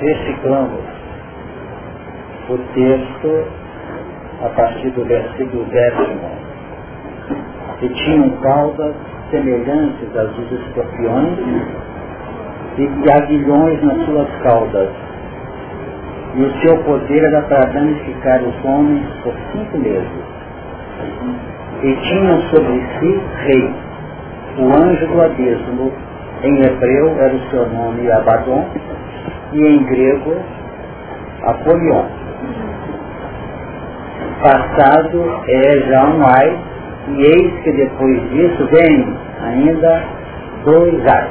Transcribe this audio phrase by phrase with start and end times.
[0.00, 0.84] reciclamos
[2.48, 3.44] o texto
[4.42, 6.30] a partir do versículo décimo.
[7.80, 8.94] E tinham caudas
[9.30, 11.38] semelhantes às dos escorpiões
[12.78, 14.90] e aguilhões nas suas caudas.
[16.34, 20.24] E o seu poder era para danificar os homens por cinco meses.
[21.82, 23.74] E tinham sobre si rei,
[24.58, 25.92] o anjo do abismo,
[26.42, 28.66] em hebreu era o seu nome Abaddon,
[29.54, 30.36] e em grego
[31.44, 32.06] Apolion.
[34.42, 36.58] Passado é já um ai,
[37.08, 40.02] e eis que depois disso vem ainda
[40.64, 41.30] dois ais.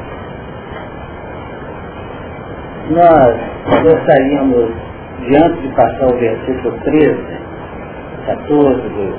[2.90, 4.72] Nós gostaríamos,
[5.28, 7.18] diante de passar o versículo 13,
[8.26, 9.16] 14 do,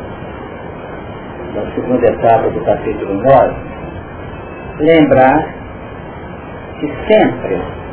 [1.55, 3.55] da segunda etapa do capítulo 9,
[4.81, 5.55] lembrar
[6.81, 7.84] que sempre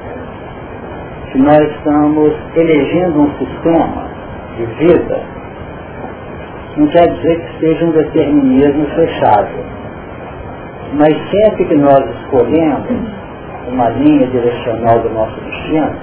[1.31, 4.07] que nós estamos elegendo um sistema
[4.57, 5.19] de vida,
[6.77, 9.49] não quer dizer que seja um determinismo fechado.
[10.93, 12.89] Mas sempre que nós escolhemos
[13.67, 15.95] uma linha direcional do nosso destino,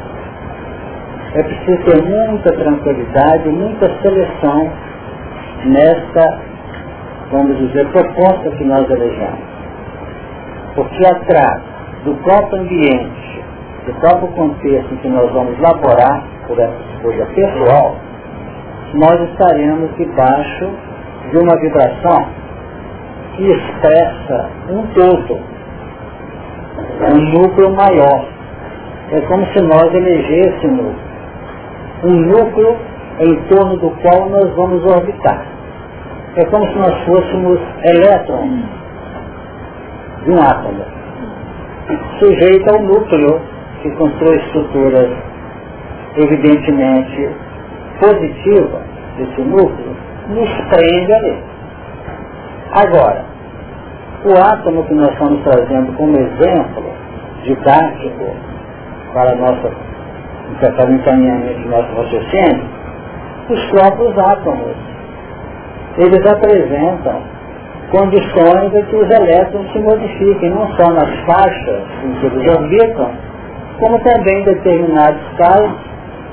[1.34, 4.72] é preciso ter muita tranquilidade, muita seleção
[5.66, 6.40] nesta,
[7.30, 9.40] vamos dizer, proposta que nós elegemos.
[10.74, 11.62] Porque atrás
[12.04, 13.27] do próprio ambiente,
[13.88, 17.96] do próprio contexto em que nós vamos laborar por essa escolha pessoal,
[18.92, 20.70] nós estaremos debaixo
[21.30, 22.26] de uma vibração
[23.34, 25.40] que expressa um todo,
[27.14, 28.26] um núcleo maior.
[29.10, 30.94] É como se nós elegêssemos
[32.04, 32.76] um núcleo
[33.20, 35.46] em torno do qual nós vamos orbitar.
[36.36, 38.64] É como se nós fôssemos elétrons
[40.24, 40.84] de um átomo,
[42.20, 45.10] sujeito ao núcleo que suas estruturas
[46.16, 47.30] evidentemente
[48.00, 48.80] positiva
[49.16, 49.96] desse núcleo
[50.28, 51.42] nos prende ali.
[52.72, 53.24] Agora,
[54.24, 56.84] o átomo que nós estamos trazendo como exemplo
[57.44, 58.34] didático
[59.12, 59.70] para nossa
[60.60, 62.64] para encaminhamento do nosso raciocínio,
[63.48, 64.74] os próprios átomos.
[65.98, 67.20] Eles apresentam
[67.90, 73.10] condições em que os elétrons se modifiquem, não só nas faixas em que eles orbitam,
[73.78, 75.88] como também em determinados casos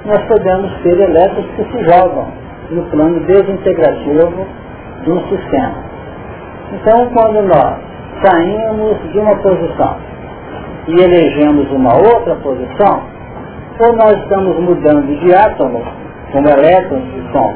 [0.05, 2.27] nós podemos ter elétrons que se jogam
[2.69, 4.45] no plano desintegrativo
[5.03, 5.75] de um sistema.
[6.73, 7.77] Então, quando nós
[8.23, 9.97] saímos de uma posição
[10.87, 13.03] e elegemos uma outra posição,
[13.79, 15.83] ou nós estamos mudando de átomo,
[16.31, 17.53] como elétrons que são,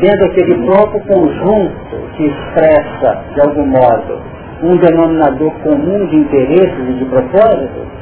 [0.00, 4.20] dentro daquele próprio conjunto que expressa, de algum modo,
[4.62, 8.01] um denominador comum de interesses e de propósitos,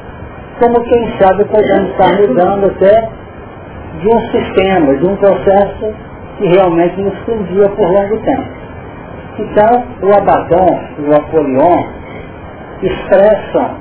[0.61, 3.09] como quem sabe podemos estar mudando até
[3.99, 5.91] de um sistema, de um processo
[6.37, 8.47] que realmente nos prendia por longo tempo.
[9.39, 11.83] Então, o Abaddon e o Apolion
[12.83, 13.71] expressam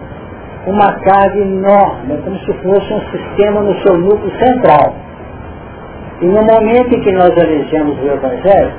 [0.67, 4.95] uma carga enorme, como se fosse um sistema no seu núcleo central.
[6.23, 8.73] E no momento em que nós elegemos o Evangelho,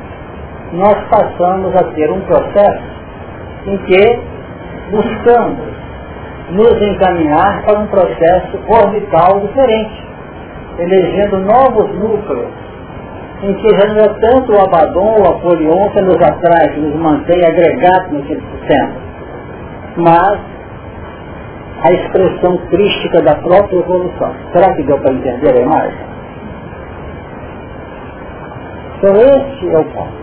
[0.74, 2.84] nós passamos a ter um processo
[3.68, 4.20] em que
[4.92, 5.81] buscamos
[6.52, 10.04] nos encaminhar para um processo orbital diferente,
[10.80, 12.52] elegendo novos núcleos,
[13.44, 16.80] em que já não é tanto o Abaddon ou o Apolion que nos atrai, que
[16.80, 18.94] nos mantém agregados naquele sistema,
[19.98, 20.40] mas
[21.84, 24.32] a expressão crística da própria evolução.
[24.54, 26.12] Será que deu para entender a imagem?
[28.98, 30.22] Então esse é o ponto.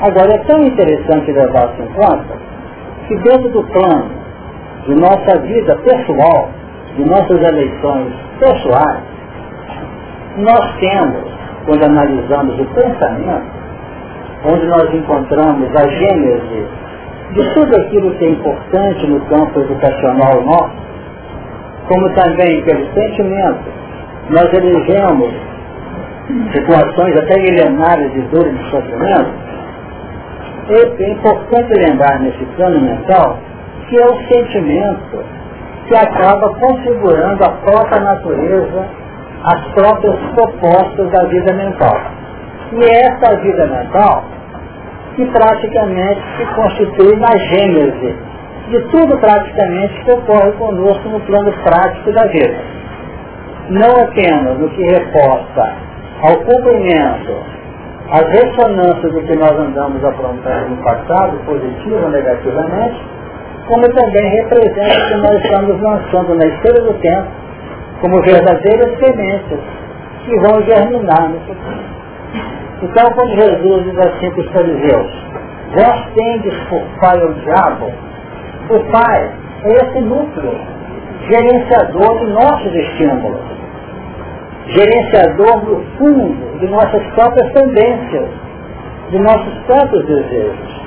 [0.00, 2.38] Agora é tão interessante levar-se em conta
[3.06, 4.23] que dentro do plano
[4.86, 6.50] de nossa vida pessoal,
[6.96, 9.02] de nossas eleições pessoais,
[10.36, 11.24] nós temos,
[11.64, 13.46] quando analisamos o pensamento,
[14.44, 16.66] onde nós encontramos a gênese
[17.32, 20.84] de tudo aquilo que é importante no campo educacional nosso,
[21.88, 23.64] como também pelo sentimento,
[24.30, 25.32] nós elegemos
[26.52, 29.44] situações até milenares de dor e de sofrimento,
[30.98, 33.38] é importante lembrar nesse plano mental
[33.88, 35.24] que é o sentimento
[35.86, 38.86] que acaba configurando a própria natureza,
[39.44, 42.00] as próprias propostas da vida mental.
[42.72, 44.24] E é essa vida mental
[45.14, 48.16] que praticamente se constitui na gênese
[48.68, 52.58] de tudo praticamente que ocorre conosco no plano prático da vida.
[53.68, 55.74] Não apenas no que reporta
[56.22, 57.36] ao cumprimento,
[58.10, 63.13] às ressonâncias do que nós andamos aprontando no passado, positivo ou negativamente,
[63.66, 67.28] como também representa que nós estamos lançando na história do tempo
[68.00, 69.58] como verdadeiras sementes
[70.24, 71.94] que vão germinar no futuro.
[72.82, 75.12] Então, quando Jesus diz assim para os fariseus,
[75.74, 77.92] vós tendes por pai o diabo,
[78.70, 79.32] o pai
[79.64, 80.54] é esse núcleo,
[81.30, 83.40] gerenciador de nossos estímulos,
[84.66, 88.28] gerenciador do fundo de nossas próprias tendências,
[89.10, 90.83] de nossos próprios desejos.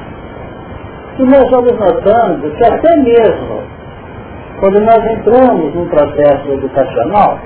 [1.19, 3.61] E nós vamos notando que até mesmo
[4.59, 7.39] quando nós entramos num processo educacional,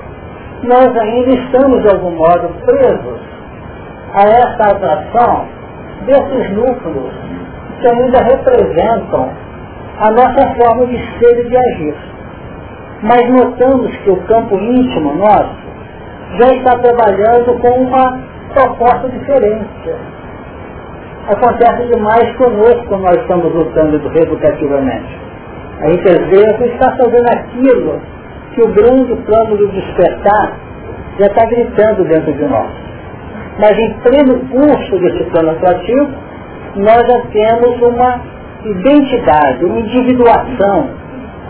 [0.62, 3.20] nós ainda estamos de algum modo presos
[4.14, 5.46] a essa atração
[6.06, 7.12] desses núcleos
[7.80, 9.30] que ainda representam
[9.98, 11.94] a nossa forma de ser e de agir.
[13.02, 15.62] Mas notamos que o campo íntimo nosso
[16.38, 18.20] já está trabalhando com uma
[18.54, 19.94] proposta diferente.
[21.28, 25.20] Acontece demais conosco quando nós estamos lutando educativamente.
[25.80, 28.00] A gente às vezes está fazendo aquilo
[28.54, 30.52] que o grande plano do despertar
[31.18, 32.70] já está gritando dentro de nós.
[33.60, 36.10] Mas em pleno curso desse plano atuativo,
[36.76, 38.20] nós já temos uma
[38.64, 40.88] identidade, uma individuação,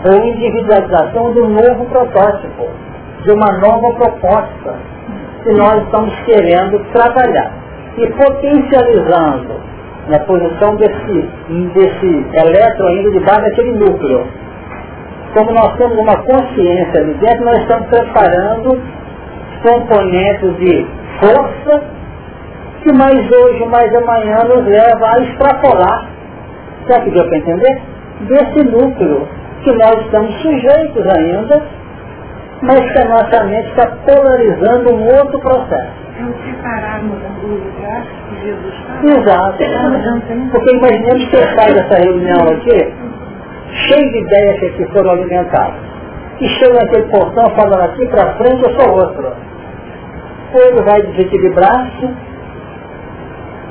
[0.05, 2.67] ou individualização de um novo protótipo,
[3.23, 4.75] de uma nova proposta
[5.43, 7.62] que nós estamos querendo trabalhar.
[7.97, 9.61] E potencializando
[10.09, 11.29] na posição desse,
[11.73, 14.27] desse elétron ainda debaixo daquele núcleo.
[15.33, 18.81] Como nós temos uma consciência ali dentro, nós estamos preparando
[19.63, 20.85] componentes de
[21.19, 21.83] força
[22.83, 26.09] que mais hoje, mais amanhã nos leva a extrapolar,
[26.89, 27.81] já que deu para entender?
[28.27, 29.27] Desse núcleo
[29.63, 31.61] que nós estamos sujeitos ainda,
[32.61, 36.02] mas que a nossa mente está polarizando um outro processo.
[36.15, 39.19] Separarmos do lugar que Jesus fala.
[39.19, 39.57] Exato.
[40.51, 42.93] Porque imaginemos que faz essa reunião aqui,
[43.87, 45.81] cheio de ideias que foram alimentadas.
[46.39, 49.33] E chega naquele portão falando aqui para frente, eu sou outro.
[50.53, 52.09] Ele vai desequilibrar-se,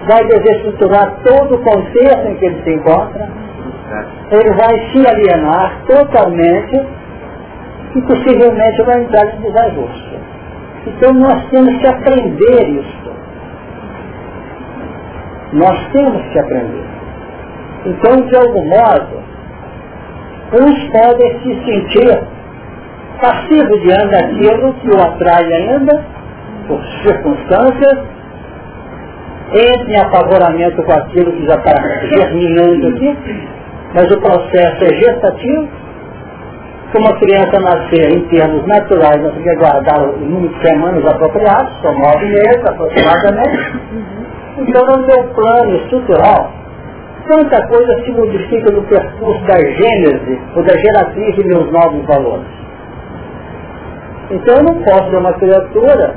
[0.08, 3.28] vai desestruturar todo o contexto em que ele se encontra,
[4.32, 6.86] ele vai se alienar totalmente
[7.94, 10.11] e possivelmente vai entrar em desajuste.
[10.86, 13.12] Então nós temos que aprender isso.
[15.52, 16.84] Nós temos que aprender.
[17.84, 19.22] Então, de algum modo,
[20.52, 22.20] uns podem se sentir
[23.20, 26.04] passivos diante daquilo que o atrai ainda,
[26.66, 27.98] por circunstâncias,
[29.52, 31.74] entre em apavoramento com aquilo que já está
[32.16, 33.18] germinando aqui,
[33.94, 35.68] mas o processo é gestativo,
[36.92, 41.06] se uma criança nascer em termos naturais, nós temos que aguardar o número de semanas
[41.06, 43.80] apropriados, são nove meses aproximadamente.
[44.58, 46.52] Então, no meu plano estrutural,
[47.26, 52.46] tanta coisa se modifica no percurso da gênese ou da geratriz de meus novos valores.
[54.30, 56.14] Então, eu não posso ser uma criatura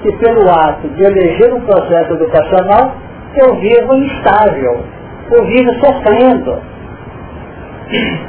[0.00, 2.94] que, pelo ato de eleger um processo educacional,
[3.36, 4.78] eu vivo instável,
[5.32, 6.73] eu vivo sofrendo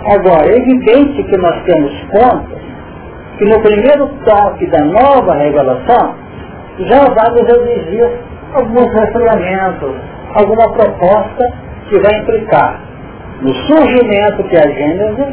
[0.06, 2.66] Agora, é evidente que nós temos pontos
[3.38, 6.16] que no primeiro toque da nova revelação
[6.80, 8.10] já vamos exigir
[8.54, 9.96] alguns refriamentos,
[10.34, 11.54] alguma proposta
[11.90, 12.82] que vai implicar
[13.42, 15.26] no surgimento que é a gênese,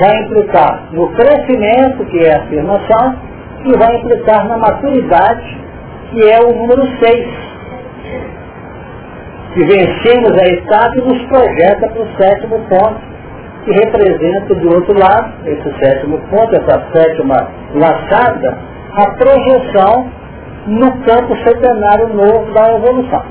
[0.00, 3.16] vai implicar no crescimento que é a afirmação
[3.64, 5.58] e vai implicar na maturidade
[6.10, 7.28] que é o número 6.
[9.54, 13.13] Que vencemos a etapa e nos projeta para o sétimo ponto
[13.64, 17.34] que representa do outro lado, esse sétimo ponto, essa sétima
[17.74, 18.58] laçada,
[18.92, 20.06] a projeção
[20.66, 23.22] no campo centenário novo da evolução.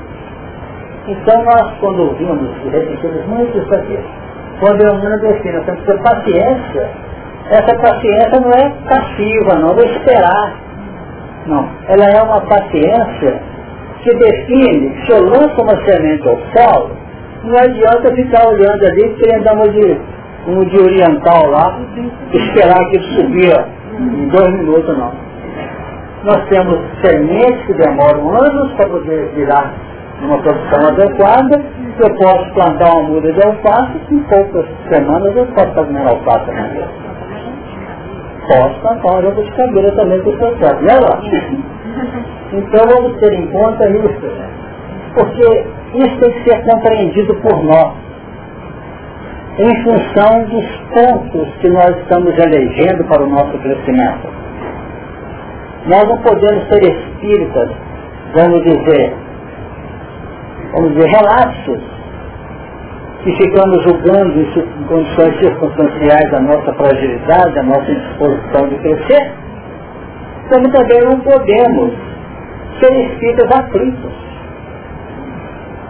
[1.06, 3.98] Então nós, quando ouvimos e repetimos muito isso aqui,
[4.60, 6.90] quando eu assim, nós temos que ter paciência,
[7.50, 10.54] essa paciência não é passiva, não, vou esperar.
[11.46, 13.42] Não, ela é uma paciência
[14.02, 16.96] que define, se eu lanço uma semente ao solo,
[17.44, 20.00] não adianta ficar olhando ali querendo dar uma de
[20.46, 21.78] um de oriental lá,
[22.32, 23.66] esperar que ele subia
[23.98, 25.12] em dois minutos não.
[26.24, 29.74] Nós temos sementes que demoram anos para poder virar
[30.22, 31.62] uma produção adequada.
[31.98, 36.50] Eu posso plantar uma muda de alface, em poucas semanas eu posso fazer uma alface
[36.50, 36.88] na minha.
[38.48, 40.92] Posso plantar uma roupa de cabelo também com o certo, né?
[42.52, 44.32] Então vamos ter em conta isso,
[45.14, 47.92] porque isso tem que ser compreendido por nós
[49.58, 54.28] em função dos pontos que nós estamos elegendo para o nosso crescimento.
[55.86, 57.70] Nós não podemos ser espíritas,
[58.34, 59.14] vamos dizer,
[60.72, 61.80] vamos dizer, relapsos,
[63.22, 69.32] que ficamos julgando em condições circunstanciais a nossa fragilidade, a nossa disposição de crescer,
[70.52, 71.92] como também não podemos
[72.80, 74.23] ser espíritas aflitos,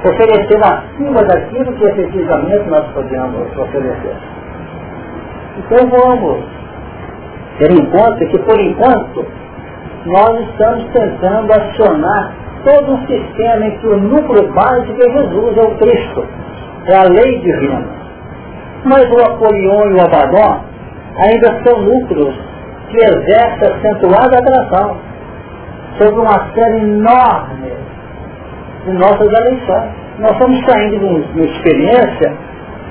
[0.09, 4.17] oferecer acima daquilo que efetivamente nós podemos oferecer.
[5.59, 6.45] Então vamos
[7.59, 9.25] ter em conta que, por enquanto,
[10.07, 12.33] nós estamos tentando acionar
[12.65, 16.25] todo um sistema em que o núcleo básico é Jesus, é o Cristo,
[16.87, 17.87] é a lei divina.
[18.85, 20.65] Mas o Apolion e o Abaddon
[21.17, 22.35] ainda são núcleos
[22.91, 24.97] que exercem acentuada atração
[25.99, 27.84] sobre uma série enorme
[28.85, 29.91] de nossas eleições.
[30.19, 32.37] Nós estamos saindo de uma experiência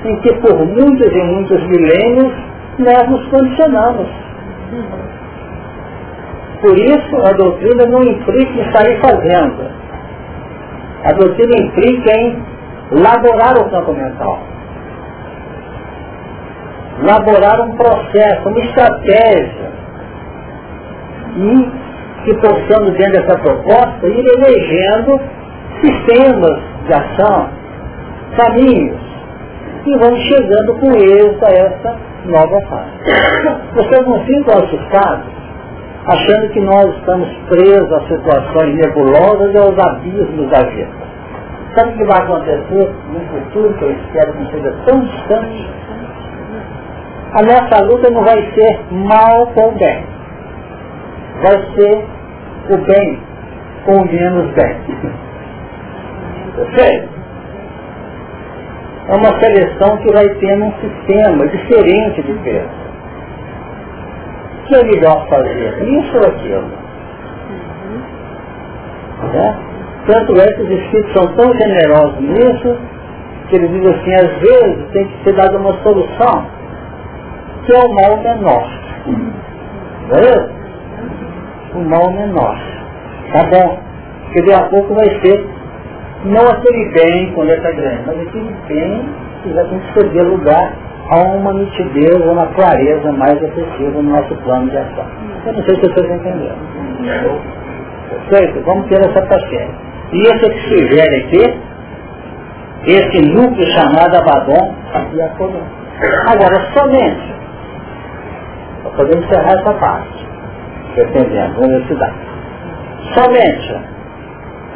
[0.04, 2.32] em que por muitos e muitos milênios
[2.78, 4.08] nós nos condicionamos.
[6.60, 9.70] Por isso a doutrina não implica em sair fazendo.
[11.04, 12.42] A doutrina implica em
[12.90, 14.38] laborar o campo mental.
[17.02, 19.74] Laborar um processo, uma estratégia.
[21.36, 21.84] E
[22.24, 25.20] que possamos, dentro dessa proposta, ir elegendo
[25.84, 27.48] sistemas de ação,
[28.36, 29.00] caminhos,
[29.86, 32.90] e vamos chegando com êxito a essa nova fase.
[33.74, 35.34] Vocês não ficam assustados
[36.06, 41.04] achando que nós estamos presos a situações nebulosas e aos abismos da vida.
[41.74, 45.68] Sabe o que vai acontecer no futuro, que eu espero que não seja tão distante?
[47.32, 50.06] A nossa luta não vai ser mal com bem.
[51.42, 52.04] Vai ser
[52.70, 53.20] o bem
[53.84, 55.23] com menos bem.
[56.54, 57.08] Perfeito?
[59.08, 62.84] É uma seleção que vai tendo um sistema diferente de peso
[64.64, 65.82] o que é melhor fazer?
[65.82, 66.68] Isso ou aquilo?
[69.32, 69.58] Né?
[70.06, 72.78] Tanto é que os espíritos são tão generosos nisso,
[73.48, 76.46] que eles dizem assim, às vezes tem que ser dada uma solução,
[77.64, 78.70] que é o mal menor.
[80.06, 80.48] Entendeu?
[81.74, 82.58] O mal menor.
[83.32, 83.78] Tá bom?
[84.24, 85.46] Porque daqui a pouco vai ser
[86.24, 89.08] não aquele bem quando é grande, mas aquele bem
[89.42, 90.72] que já tem que ceder lugar
[91.10, 95.06] há uma nitidez, uma clareza mais efetiva no nosso plano de ação.
[95.46, 96.56] Eu não sei se vocês entenderam.
[98.08, 98.60] Perfeito?
[98.64, 99.74] Vamos ter essa paciência.
[100.12, 101.60] E esse que sugere aqui,
[102.86, 104.74] esse núcleo chamado Abaddon
[105.12, 105.62] e Apolon.
[106.26, 107.34] Agora, somente,
[108.82, 110.26] para poder encerrar essa parte,
[110.94, 112.14] defendendo a universidade,
[113.14, 113.80] somente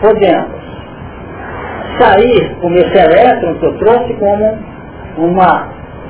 [0.01, 0.68] podemos
[1.99, 4.59] sair com esse elétron que eu trouxe como
[5.19, 5.69] uma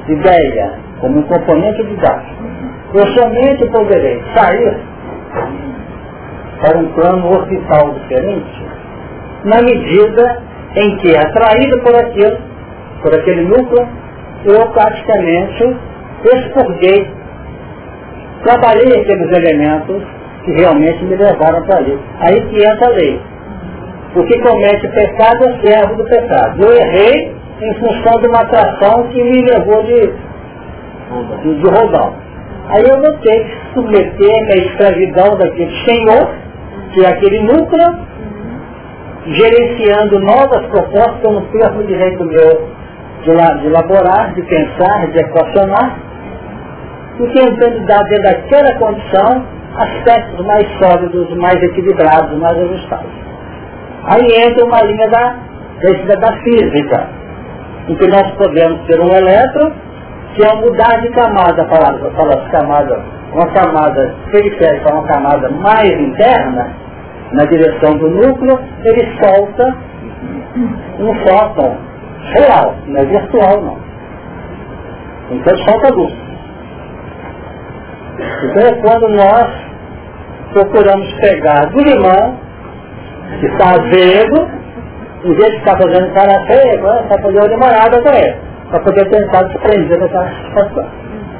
[0.08, 2.42] ideia, como um componente didático,
[2.94, 4.76] eu somente poderei sair
[6.60, 8.68] para um plano hospital diferente
[9.44, 10.42] na medida
[10.76, 12.38] em que, atraído por aquilo,
[13.02, 13.88] por aquele núcleo,
[14.44, 15.76] eu praticamente
[16.24, 17.10] expurguei,
[18.44, 20.02] trabalhei aqueles elementos
[20.44, 21.98] que realmente me levaram para ali.
[22.20, 23.20] Aí que entra a lei.
[24.16, 26.62] O que comete pecado é servo do pecado.
[26.62, 30.12] Eu errei, em função de uma atração que me levou de,
[31.42, 32.14] de, de rodão.
[32.68, 36.30] Aí eu vou ter que submeter a escravidão daquele senhor,
[36.92, 38.08] que é aquele núcleo,
[39.26, 42.68] gerenciando novas propostas, eu não perco o direito meu
[43.24, 45.98] de, de elaborar, de pensar, de equacionar,
[47.18, 49.44] e tentando dar dentro daquela condição
[49.76, 53.27] aspectos mais sólidos, mais equilibrados, mais ajustados.
[54.04, 55.36] Aí entra uma linha da,
[55.82, 57.08] da, da física,
[57.88, 59.72] em que nós podemos ter um elétron,
[60.34, 62.98] que ao mudar de camada para as camadas,
[63.32, 66.88] uma camada periférica, uma camada mais interna,
[67.32, 69.76] na direção do núcleo, ele solta
[70.98, 71.76] um fóton
[72.32, 73.78] real, não é virtual não.
[75.30, 76.14] Então solta luz.
[78.44, 79.48] Então é quando nós
[80.52, 82.36] procuramos pegar do limão,
[83.42, 84.48] está azedo,
[85.24, 88.36] em vez de estar fazendo cara feia, está fazendo uma limonada com ele,
[88.70, 90.86] para poder tentar desprender dessa situação.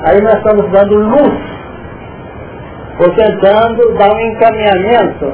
[0.04, 1.58] Aí nós estamos dando luz,
[3.00, 5.32] ou tentando dar um encaminhamento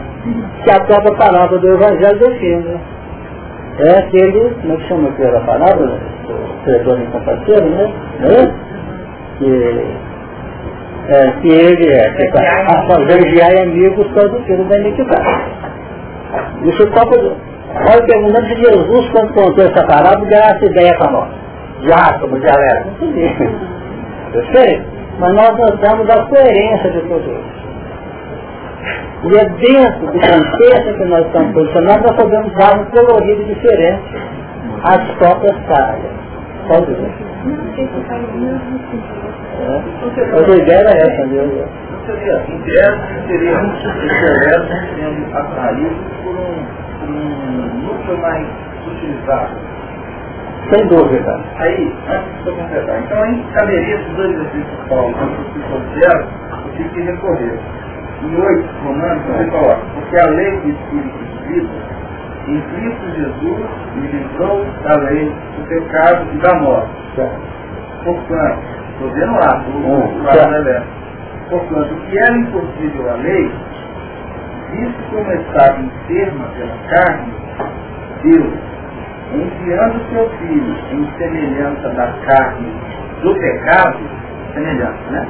[0.62, 2.80] que a própria palavra do Evangelho define.
[3.78, 5.98] É aquele, como é que chama aquela palavra?
[6.28, 7.92] O credor incompatível, né?
[8.20, 8.54] né?
[9.38, 9.84] Que,
[11.08, 15.44] é, que ele é, que a fazer guiar amigos todo filho da iniquidade.
[16.64, 17.36] Isso é próprio
[17.76, 21.28] Olha perguntando se Jesus, quando contou essa parábola, deu essa ideia para nós.
[21.80, 22.90] De átomo, de alerta.
[24.32, 24.84] Perfeito?
[25.18, 27.64] Mas nós notamos a coerência de tudo isso.
[29.24, 34.16] E é dentro do contexto que nós estamos posicionados, nós podemos dar um colorido diferente
[34.84, 36.12] às próprias cargas.
[36.66, 37.12] Pode ver.
[39.60, 39.82] É.
[40.34, 41.64] A ideia era essa mesmo.
[42.06, 42.60] Seria, em
[43.26, 46.54] seria um excelente sendo atraído por um,
[47.00, 47.18] por um
[47.82, 48.46] núcleo mais
[48.86, 49.56] utilizado.
[50.70, 51.44] Sem dúvida.
[51.56, 55.58] Aí, antes de eu completar, então aí caberia esses dois exercícios que Paulo, quando se
[55.68, 56.26] considera,
[56.64, 57.58] o que que recorrer.
[58.22, 61.68] Em oito Romanos, ele coloca, porque a lei do Espírito de vida,
[62.46, 66.90] em Cristo Jesus, me livrou da lei do pecado e da morte.
[68.04, 68.58] Portanto,
[68.92, 69.64] estou vendo lá,
[70.22, 70.82] lado da
[71.48, 73.50] Portanto, o que era impossível à lei,
[74.72, 77.32] visto como estava enferma pela carne,
[78.22, 78.54] Deus,
[79.32, 82.72] enviando seu filho em semelhança da carne
[83.22, 83.98] do pecado,
[84.52, 85.26] semelhança, né?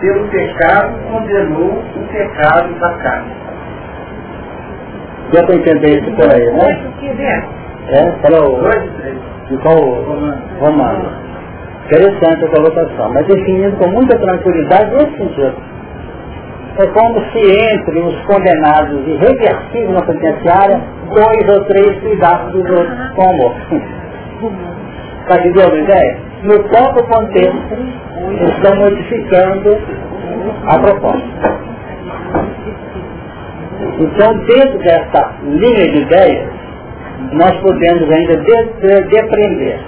[0.00, 3.49] Pelo pecado condenou o pecado da carne.
[5.32, 6.92] Deu para entender isso por aí, né?
[7.88, 8.60] É, falou.
[9.48, 10.04] Ficou
[10.60, 11.10] romano.
[11.86, 15.54] Interessante a colocação, mas definindo com muita tranquilidade nesse sentido.
[16.78, 20.80] É como se entre os condenados irreversíveis na penitenciária,
[21.12, 23.54] dois ou três cuidados dos outros com amor.
[25.22, 26.18] Está entendendo a ideia?
[26.44, 27.76] No próprio contexto,
[28.56, 29.78] estão modificando
[30.68, 31.49] a proposta.
[34.00, 36.48] Então, dentro dessa linha de ideias,
[37.32, 38.36] nós podemos ainda
[39.10, 39.78] depreender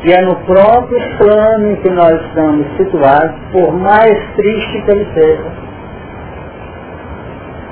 [0.00, 5.08] que é no próprio plano em que nós estamos situados, por mais triste que ele
[5.14, 5.44] seja,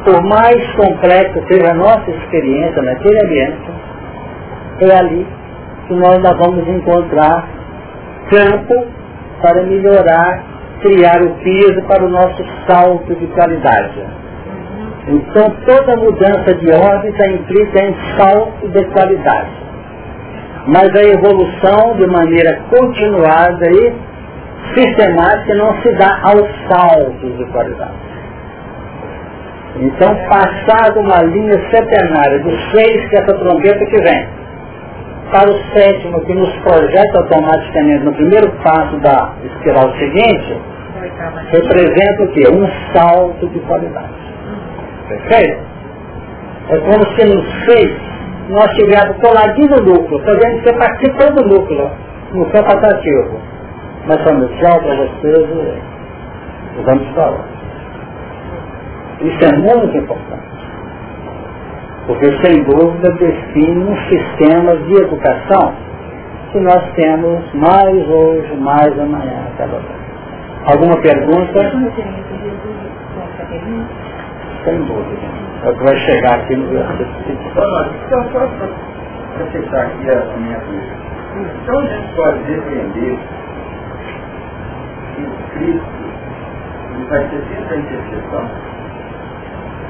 [0.05, 3.71] por mais complexa seja a nossa experiência naquele ambiente,
[4.81, 5.27] é ali
[5.87, 7.47] que nós ainda vamos encontrar
[8.31, 8.87] campo
[9.41, 10.43] para melhorar,
[10.81, 14.22] criar o piso para o nosso salto de qualidade.
[15.09, 19.51] Então toda mudança de órbita implica em salto de qualidade.
[20.67, 23.93] Mas a evolução de maneira continuada e
[24.75, 28.13] sistemática não se dá aos saltos de qualidade.
[29.77, 34.29] Então, passado uma linha centenária dos seis que essa trombeta que vem,
[35.33, 40.61] para o sétimo que nos projeta automaticamente no primeiro passo da espiral seguinte,
[41.51, 42.45] representa o quê?
[42.53, 44.32] Um salto de qualidade.
[45.13, 45.61] Perfeito?
[46.69, 47.93] É como se no seis
[48.49, 51.91] nós tivéssemos coladinho no núcleo, fazendo que participando do núcleo,
[52.33, 53.41] no campo atrativo.
[54.07, 55.49] Mas quando tchau para vocês,
[56.85, 57.45] vamos falar.
[59.21, 60.53] Isso é muito importante.
[62.07, 65.73] Porque, sem dúvida, define um sistema de educação
[66.51, 70.03] que nós temos mais hoje, mais amanhã, cada vez.
[70.67, 71.73] Alguma pergunta?
[74.65, 75.27] Sem dúvida.
[75.65, 77.39] É o que vai chegar aqui no versículo.
[78.07, 80.97] Então, só para aceitar aqui a minha dúvida.
[81.63, 83.19] Então, a gente pode defender
[85.17, 86.03] que Cristo
[86.95, 88.51] ele vai ser sempre a intercessão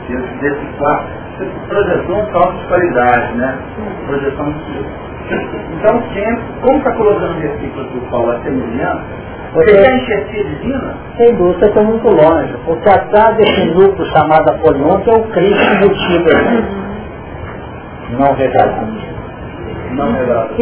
[0.08, 1.10] desse, desse quarto,
[1.68, 3.58] projetou um salto de qualidade, né?
[4.06, 9.04] Projeção de Então, sempre, como está colocando o versículo do Paulo a semelhança,
[9.52, 10.94] você quer enxertia divina?
[11.18, 12.56] Sem dúvida, você está muito longe.
[12.64, 16.30] Porque atrás desse grupo chamado Apolion, que é o Cristo embutido
[18.18, 18.86] Não revelado.
[19.92, 20.54] Não revelado.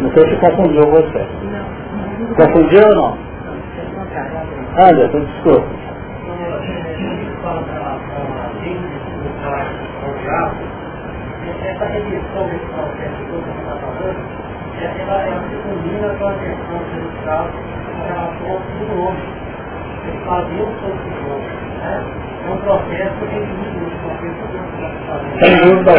[0.00, 1.26] Não sei se confundiu você.
[2.36, 3.18] Confundiu ou não?
[4.76, 5.80] Anderson, desculpa.
[11.80, 14.20] Essa redução desse processo que você está falando,
[14.80, 18.60] ela, ela se combina com a questão judicial com relação ao
[19.08, 19.28] hoje.
[20.06, 21.40] Eles faziam o seu futuro.
[21.80, 22.04] Né?
[22.44, 24.44] É um processo de equilíbrio, um processo
[25.40, 25.92] Sem dúvida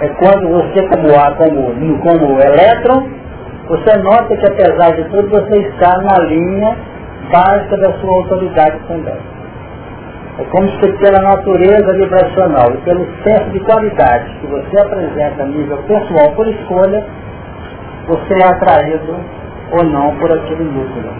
[0.00, 3.08] É quando você, como, como, como elétron,
[3.68, 6.76] você nota que apesar de tudo você está na linha
[7.30, 9.39] básica da sua autoridade também.
[10.40, 15.46] É como se pela natureza vibracional e pelo senso de qualidade que você apresenta a
[15.46, 17.04] nível pessoal por escolha,
[18.06, 19.16] você é atraído
[19.72, 21.12] ou não por aquele núcleo.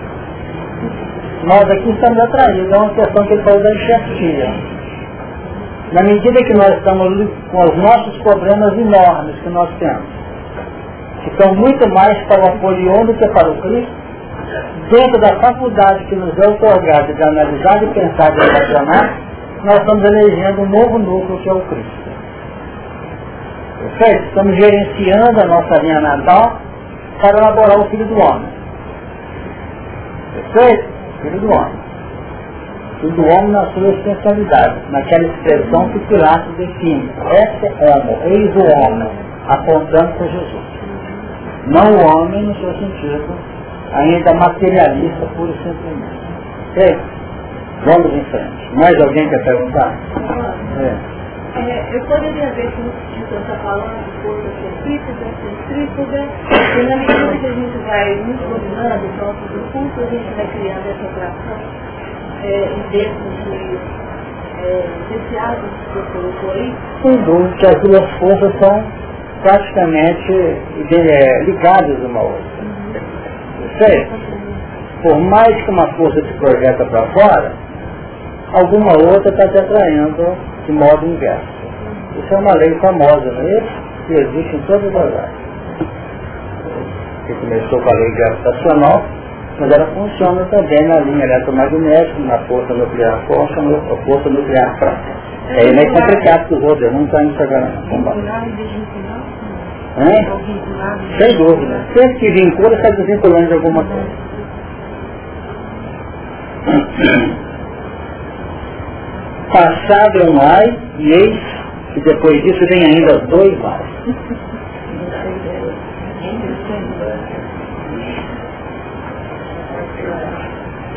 [1.44, 4.54] Nós aqui estamos atraídos, é uma questão que ele falou da enxertia.
[5.92, 10.06] Na medida que nós estamos com os nossos problemas enormes que nós temos,
[11.24, 13.99] que são muito mais para o Apolion do que para o Cristo,
[14.90, 19.18] dentro da faculdade que nos é otorgada de analisar, de pensar, de relacionar,
[19.64, 22.10] nós estamos elegendo um novo núcleo que é o Cristo.
[23.78, 24.24] Perfeito?
[24.28, 26.58] Estamos gerenciando a nossa linha natal
[27.20, 28.48] para elaborar o Filho do Homem.
[30.34, 30.88] Perfeito?
[31.22, 31.80] Filho do Homem.
[33.00, 37.10] Filho do Homem na sua especialidade, naquela expressão que Pilatos define.
[37.32, 39.10] Esse é homo, eis o homem,
[39.48, 40.70] apontando para Jesus.
[41.66, 43.34] Não o homem no seu sentido,
[43.92, 46.20] ainda materialista puro e simplesmente.
[46.70, 46.98] Ok?
[47.84, 48.76] Vamos em frente.
[48.76, 49.98] Mais alguém quer perguntar?
[50.78, 51.20] É.
[51.56, 56.28] É, eu poderia ver que o que está falando de força centrífuga, centrífuga,
[56.78, 60.46] e na medida que a gente vai nos dominando os nossos impulsos, a gente vai
[60.46, 61.58] criando essa atração
[62.44, 63.78] é, dentro de
[64.62, 66.74] é, desse hábito que você colocou aí?
[67.02, 68.84] Sem dúvida que as duas forças são
[69.42, 72.69] praticamente é, ligadas uma à outra.
[73.78, 74.08] Sei,
[75.02, 77.52] por mais que uma força se projeta para fora,
[78.52, 81.60] alguma outra está te atraindo de modo inverso.
[82.18, 83.62] Isso é uma lei famosa, não é
[84.06, 85.30] Que existe em todas as áreas.
[87.26, 89.02] Que começou com a lei gravitacional,
[89.58, 95.20] mas ela funciona também na linha eletromagnética, na força nuclear forte, na força nuclear fraca.
[95.50, 97.42] É, é meio complicado para os outros, não está nisso
[101.18, 101.84] Sem dúvida.
[101.94, 104.10] Sempre que vincula, está desvinculando de alguma coisa.
[109.52, 111.40] Passado é um ai e eis
[111.92, 113.84] que depois disso vem ainda dois mais.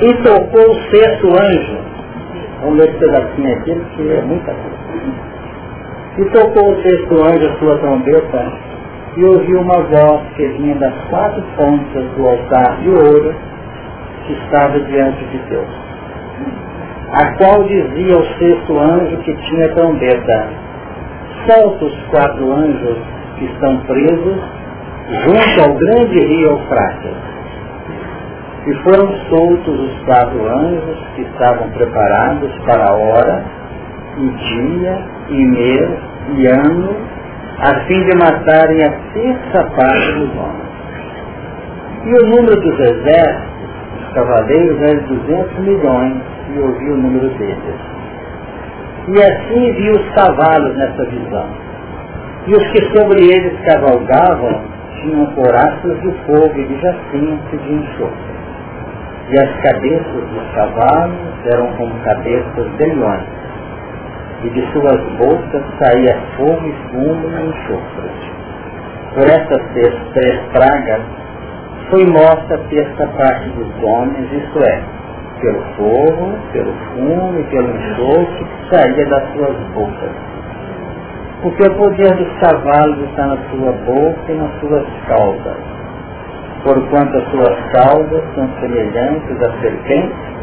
[0.01, 1.77] E tocou o sexto anjo.
[2.61, 4.77] Vamos ler esse pedacinho aqui, porque é muita coisa.
[6.19, 8.72] E tocou o sexto anjo a sua trombeta
[9.15, 13.35] e ouviu uma voz que vinha das quatro pontas do altar de ouro
[14.25, 15.67] que estava diante de Deus,
[17.11, 20.47] a qual dizia ao sexto anjo que tinha trombeta,
[21.45, 22.97] solta os quatro anjos
[23.37, 24.41] que estão presos
[25.25, 27.33] junto ao grande rio Eufrates.
[28.65, 33.43] E foram soltos os quatro anjos que estavam preparados para a hora,
[34.17, 35.99] e dia, e mês,
[36.37, 36.95] e ano,
[37.59, 40.73] a fim de matarem a terça parte dos homens.
[42.05, 43.53] E o número dos exércitos,
[43.93, 46.17] dos cavaleiros, era de 200 milhões,
[46.53, 47.75] e ouvi o número deles.
[49.07, 51.47] E assim vi os cavalos nessa visão.
[52.47, 54.61] E os que sobre eles cavalgavam
[55.01, 58.33] tinham coraças de fogo e de jacinto de enxofre.
[59.29, 61.17] E as cabeças dos cavalos
[61.53, 63.42] eram como cabeças de leões.
[64.43, 68.33] E de suas bocas saía fogo e fumo e enxofre.
[69.13, 69.61] Por essas
[70.13, 71.01] três pragas
[71.89, 74.81] foi morta a terça parte dos homens, isto é,
[75.39, 80.11] pelo fogo, pelo fumo e pelo enxofre que saía das suas bocas.
[81.41, 85.57] Porque o poder dos cavalos está na sua boca e nas suas caudas.
[86.63, 90.33] Porquanto as suas caudas são semelhantes a serpentes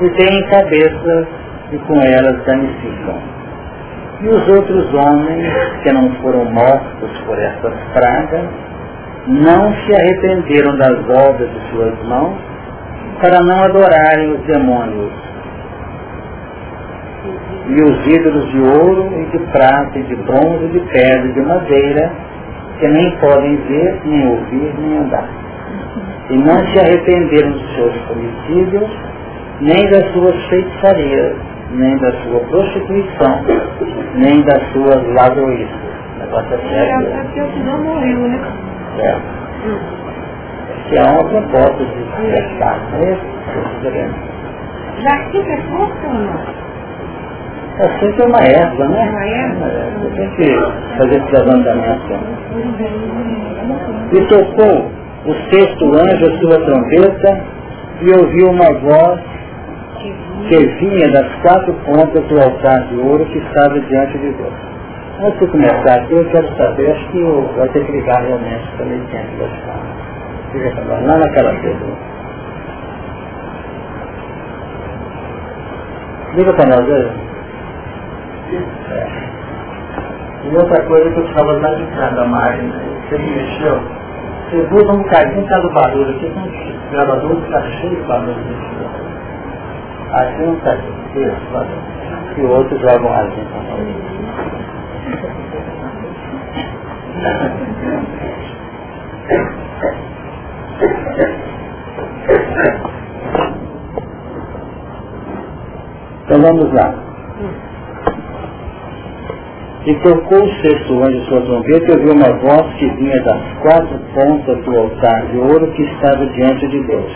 [0.00, 1.26] e têm cabeças
[1.72, 3.41] e com elas danificam.
[4.22, 8.48] E os outros homens que não foram mortos por essas pragas
[9.26, 12.38] não se arrependeram das obras de suas mãos
[13.20, 15.12] para não adorarem os demônios
[17.66, 21.32] e os ídolos de ouro e de prata e de bronze e de pedra e
[21.32, 22.12] de madeira
[22.78, 25.28] que nem podem ver, nem ouvir, nem andar.
[26.30, 28.90] E não se arrependeram dos seus homicídios,
[29.60, 31.36] nem das suas feitiçarias,
[31.72, 33.44] nem da sua prostituição,
[34.14, 35.68] nem das suas ladroices.
[36.18, 37.08] Negócio é sério.
[38.98, 39.16] É
[40.88, 43.24] que é uma proposta de libertar, não é isso?
[45.00, 46.62] Já que é força ou não?
[47.78, 49.08] É sempre uma erva, né?
[49.10, 49.64] Uma erva.
[49.64, 50.46] É, tem que
[50.98, 52.12] fazer esse levantamento.
[54.12, 54.90] E tocou
[55.24, 57.40] o sexto anjo a sua trombeta
[58.02, 59.31] e ouviu uma voz
[60.48, 64.52] que vinha das quatro pontas do altar de ouro que estava diante de Deus.
[65.20, 68.68] Antes de começar aqui, eu quero saber, acho que eu vou ter que ligar realmente
[68.76, 70.02] para ele tempo da história
[70.54, 72.12] lá naquela pedra.
[76.34, 77.10] Liga para nós, é.
[80.44, 82.74] E outra coisa que eu estava lá de casa da máquina,
[83.08, 83.80] você me mexeu,
[84.50, 89.01] você usa um bocadinho cada barulho aqui, com um gravador está cheio de barulho
[90.12, 90.32] aqui.
[90.32, 93.32] Aqui não está aqui, e o outro joga um nós.
[106.24, 106.94] Então vamos lá.
[109.84, 113.98] E tocou o sexto anjo sua trombeta e ouviu uma voz que vinha das quatro
[114.14, 117.12] pontas do altar de ouro que estava diante de Deus,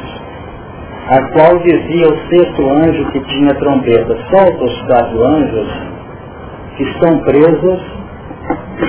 [1.09, 5.69] a qual dizia o sexto anjo que tinha trombeta, solta os quatro anjos
[6.77, 7.81] que estão presos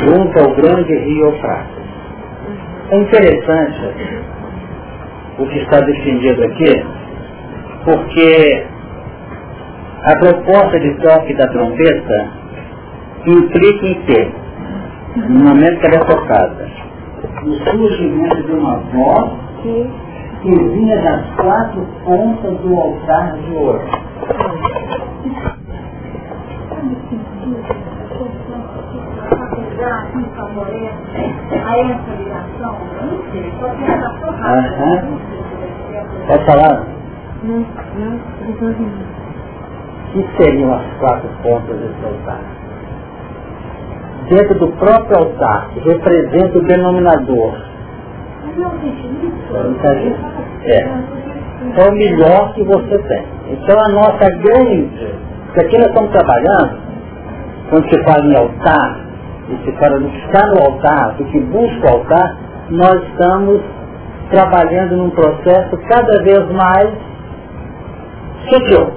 [0.03, 1.77] junto ao grande rio Eufrates.
[2.89, 3.89] É interessante
[5.37, 6.85] o que está defendido aqui,
[7.85, 8.65] porque
[10.03, 12.29] a proposta de toque da trombeta
[13.27, 14.31] implica em que,
[15.17, 16.67] no momento que ela é tocada,
[17.45, 19.31] o surgimento de uma voz
[20.41, 23.81] que, vinha das quatro pontas do altar de ouro.
[36.27, 36.85] Pode falar?
[37.43, 38.19] Não, não,
[40.11, 42.41] que seriam as quatro pontas desse altar?
[44.29, 47.76] Dentro do próprio altar, que representa o denominador.
[50.65, 51.17] É.
[51.75, 53.25] É o melhor que você tem.
[53.49, 54.89] Então a nossa grande,
[55.45, 56.77] porque aqui nós estamos trabalhando,
[57.69, 58.99] quando se fala em altar,
[59.49, 62.37] e se fala do que no altar, do que busca o altar,
[62.69, 63.61] nós estamos
[64.31, 66.89] trabalhando num processo cada vez mais
[68.49, 68.91] sutil.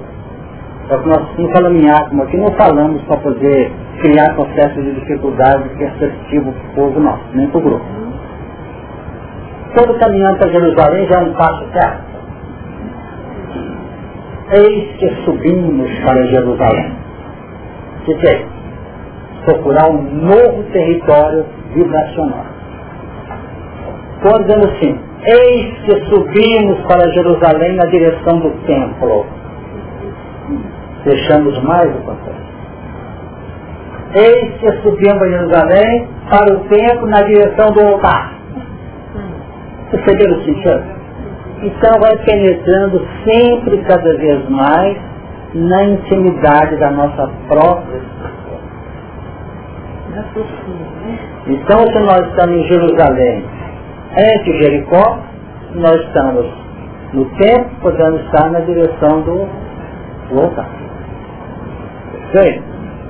[0.89, 1.05] Nós
[1.37, 3.71] não falamos em átomo aqui, não falamos para poder
[4.01, 7.85] criar processos de dificuldade perceptivo para o povo nosso, nem para o grupo.
[9.75, 12.11] Todo caminhando para Jerusalém já é um passo certo.
[14.53, 16.93] Eis que subimos para Jerusalém.
[18.05, 18.45] Que é?
[19.45, 22.45] Procurar um novo território vibracional.
[24.17, 29.25] Estou dizendo assim, eis que subimos para Jerusalém na direção do templo
[31.03, 32.41] deixamos mais o passado.
[34.13, 38.40] Eis que subimos a Jerusalém para o templo na direção do altar.
[39.91, 40.83] Perceberam o sentido?
[41.63, 44.97] Então vai penetrando sempre cada vez mais
[45.53, 48.01] na intimidade da nossa própria
[51.47, 53.45] então se nós estamos em Jerusalém,
[54.11, 55.19] entre Jericó,
[55.75, 56.45] nós estamos
[57.13, 59.47] no tempo, podemos estar na direção do,
[60.29, 60.69] do altar.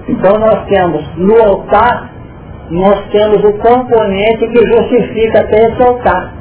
[0.08, 2.12] Então nós temos no altar,
[2.70, 6.34] nós temos o componente que justifica até esse altar,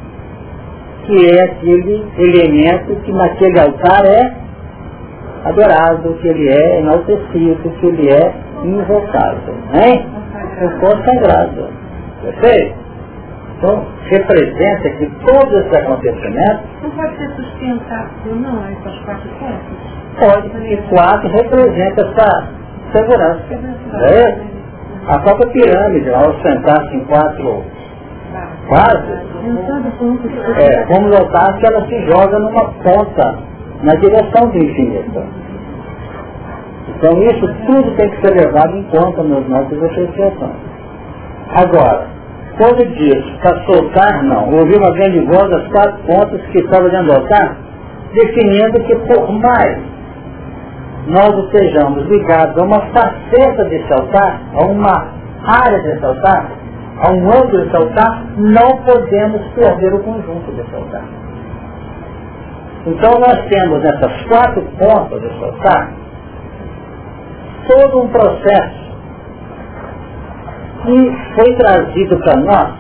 [1.06, 4.32] que é aquele elemento que naquele altar é
[5.44, 8.34] adorado, que ele é enaltecido, que ele é
[8.64, 9.54] invocado.
[9.74, 10.06] Hein?
[10.62, 11.68] O corpo sagrado.
[12.22, 12.74] Perfeito?
[13.56, 16.62] Então, representa que todos esses acontecimentos.
[16.82, 19.90] Não pode ser sustentado, não, essas quatro pontos?
[20.18, 22.48] Pode, e quatro representa essa
[22.92, 23.44] segurança.
[24.12, 24.50] É?
[25.08, 27.64] A própria pirâmide, ao sentar-se em quatro
[28.70, 29.20] fases,
[30.58, 33.38] é, vamos notar que ela se joga numa ponta
[33.82, 35.22] na direção do infinito.
[36.88, 40.56] Então isso tudo tem que ser levado em conta nas nossas apreciações.
[41.56, 42.06] Agora,
[42.58, 47.12] quando diz para soltar, não, ouvi uma grande voz das quatro pontas que estava do
[47.12, 47.56] altar,
[48.12, 49.78] definindo que por mais
[51.06, 55.08] nós estejamos ligados a uma faceta desse altar, a uma
[55.42, 56.59] área desse altar,
[57.02, 61.04] a um ângulo desse altar, não podemos perder o conjunto desse altar.
[62.86, 66.00] Então nós temos nessas quatro pontas desse altar
[67.68, 68.90] todo um processo
[70.82, 72.74] que foi trazido para nós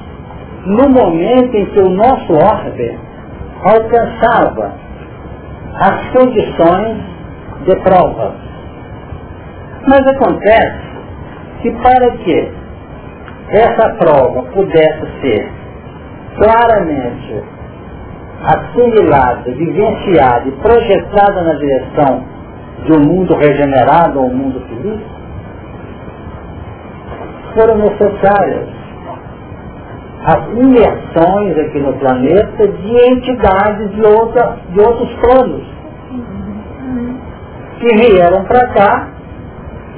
[0.66, 2.98] no momento em que o nosso orbe
[3.64, 4.72] alcançava
[5.74, 6.98] as condições
[7.66, 8.34] de prova.
[9.86, 10.80] Mas acontece
[11.62, 12.52] que para que
[13.52, 15.50] essa prova pudesse ser
[16.36, 17.42] claramente
[18.42, 22.24] assimilada, vivenciada e projetada na direção
[22.84, 25.00] de um mundo regenerado ou um mundo feliz,
[27.54, 28.68] foram necessárias
[30.22, 35.66] as imersões aqui no planeta de entidades de, outra, de outros planos
[37.78, 39.08] que vieram para cá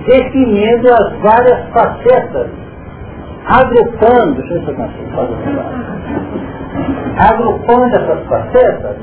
[0.07, 2.49] definindo as várias facetas,
[3.47, 5.13] agrupando, deixa eu ver se eu consigo
[7.19, 8.97] agrupando essas facetas,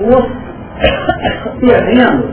[0.00, 2.30] os terrenos.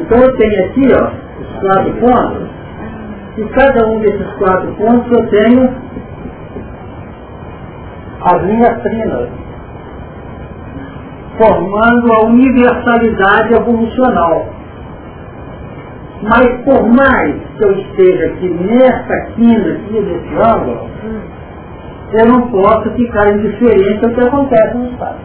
[0.00, 2.48] Então eu tenho aqui ó, os quatro pontos,
[3.38, 5.74] e cada um desses quatro pontos eu tenho
[8.22, 9.28] as linhas trinas
[11.38, 14.55] formando a universalidade evolucional.
[16.28, 20.90] Mas por mais que eu esteja aqui nessa quina, aqui nesse ângulo,
[22.12, 25.18] eu não posso ficar indiferente ao que acontece no espaço.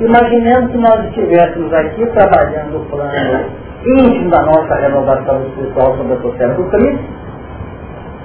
[0.00, 3.46] Imaginemos que nós estivéssemos aqui trabalhando o plano
[3.84, 7.04] íntimo da nossa renovação espiritual sobre a sociedade do Cristo,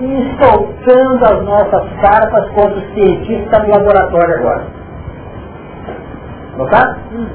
[0.01, 4.63] e soltando as nossas cartas contra os cientistas no laboratório agora.
[6.57, 6.95] Notaram?
[7.13, 7.25] Hum.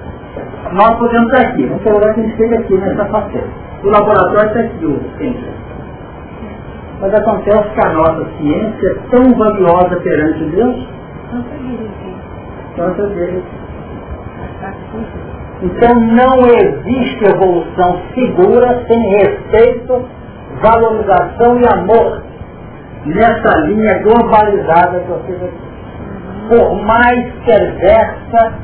[0.72, 3.67] Nós podemos estar aqui, vamos colocar que a gente chega aqui nessa faceta.
[3.82, 5.00] O laboratório está aqui, o.
[7.00, 10.88] Mas acontece que a nossa ciência é tão valiosa perante Deus.
[12.74, 13.42] Quanto dele.
[15.62, 20.08] Então não existe evolução segura sem respeito,
[20.62, 22.22] valorização e amor
[23.06, 25.68] nessa linha globalizada que eu fiz aqui.
[26.48, 28.54] Por mais perversa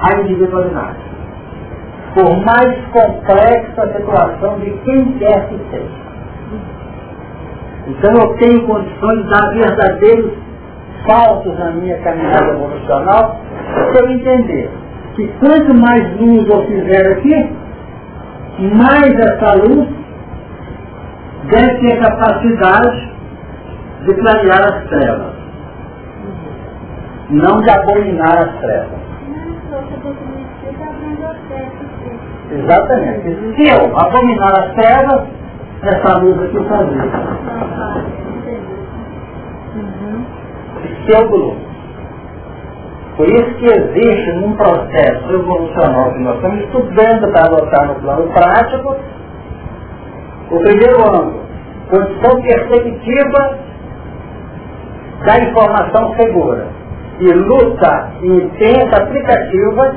[0.00, 1.07] a individualidade.
[2.18, 6.08] Por mais complexa a situação de quem quer que seja.
[7.86, 10.32] Então eu tenho condições de dar verdadeiros
[11.06, 13.36] saltos na minha caminhada evolucional
[13.92, 14.68] se eu entender
[15.14, 17.56] que quanto mais luz eu fizer aqui,
[18.74, 19.88] mais essa luz
[21.44, 23.12] deve ter capacidade
[24.06, 25.34] de clarear as trevas,
[27.30, 28.97] não de abominar as trevas.
[32.50, 33.54] Exatamente.
[33.56, 35.28] Se eu abominar as trevas,
[35.82, 37.10] essa luz aqui fazia.
[41.06, 41.68] Pseudo-luz.
[43.16, 48.32] Por isso que existe num processo evolucional que nós estamos estudando para adotar no plano
[48.32, 48.96] prático,
[50.50, 51.42] o primeiro ângulo,
[51.90, 53.58] condição perspectiva
[55.26, 56.68] da informação segura
[57.18, 59.96] e luta intensa aplicativa,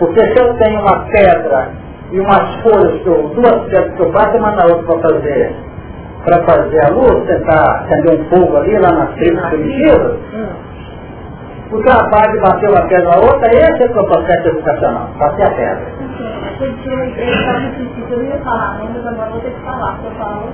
[0.00, 1.72] porque se eu tenho uma pedra
[2.10, 5.54] e umas folhas, duas pedras que eu bato uma na outra para fazer,
[6.24, 10.16] para fazer a luz, tentar acender um fogo ali lá nas tribos primitivas,
[11.70, 15.50] o trabalho de bater uma pedra na outra, esse é o processo educacional, bater a
[15.50, 15.86] pedra.
[18.10, 20.48] Eu ia falar, mas agora vou ter que falar, eu falo.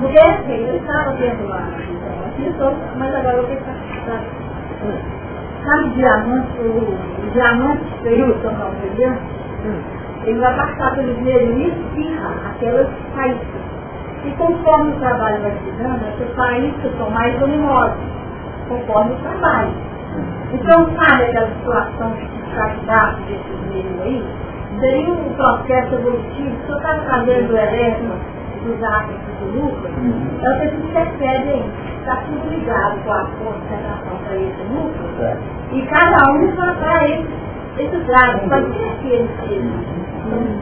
[0.00, 1.68] Porque assim, eu estava tendo lá,
[2.96, 5.21] mas agora eu vou ter que falar.
[5.64, 8.72] Sabe diamante, o diamante período que eu não
[10.24, 13.62] ele vai passar pelo dinheiro e espirra aquelas faíscas.
[14.24, 17.96] E conforme o trabalho vai se dando, essas faíscas são mais luminosas,
[18.68, 19.72] conforme o trabalho.
[20.52, 24.24] Então, sabe aquela situação de fiscalidade desse dinheiro aí?
[24.78, 28.14] Seria um processo evolutivo, se eu estava fazendo o elétrico
[28.64, 29.92] dos átomos do núcleo,
[30.42, 31.70] é o que a gente percebe aí.
[32.00, 35.36] Está tudo ligado com a concentração para esse núcleo, é.
[35.72, 37.28] e cada um para esse,
[37.78, 39.30] esses lados, pode ser que eles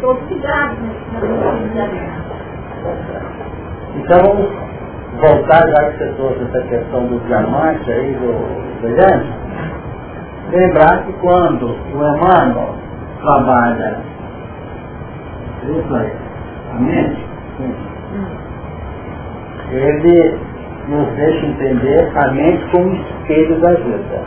[0.01, 1.05] todos ligados nesse
[3.97, 4.51] Então vamos
[5.21, 9.33] voltar já que você trouxe essa questão do diamante aí, do brilhante,
[10.51, 12.75] lembrar que quando o Emmanuel
[13.21, 13.99] trabalha
[16.73, 17.25] a mente,
[19.71, 20.39] ele
[20.89, 24.23] nos deixa entender a mente como espelho da vida.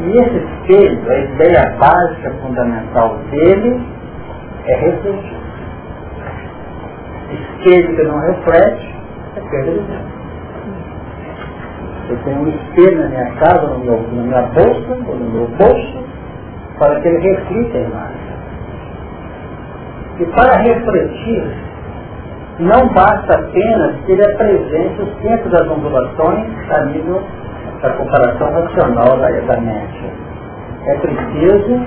[0.00, 3.80] E esse espelho, a ideia básica, fundamental dele,
[4.66, 5.42] é refletir.
[7.32, 8.94] Espelho que não reflete,
[9.36, 10.12] é perda.
[12.08, 15.46] Eu tenho um espelho na minha casa, no meu, na minha bolsa, ou no meu
[15.46, 16.04] bolso,
[16.78, 18.32] para que ele reflita a imagem.
[20.20, 21.71] E para refletir,
[22.58, 27.22] não basta apenas que ele apresente o centro das ondulações a nível
[27.80, 30.10] da comparação racional da, da mente.
[30.86, 31.86] É preciso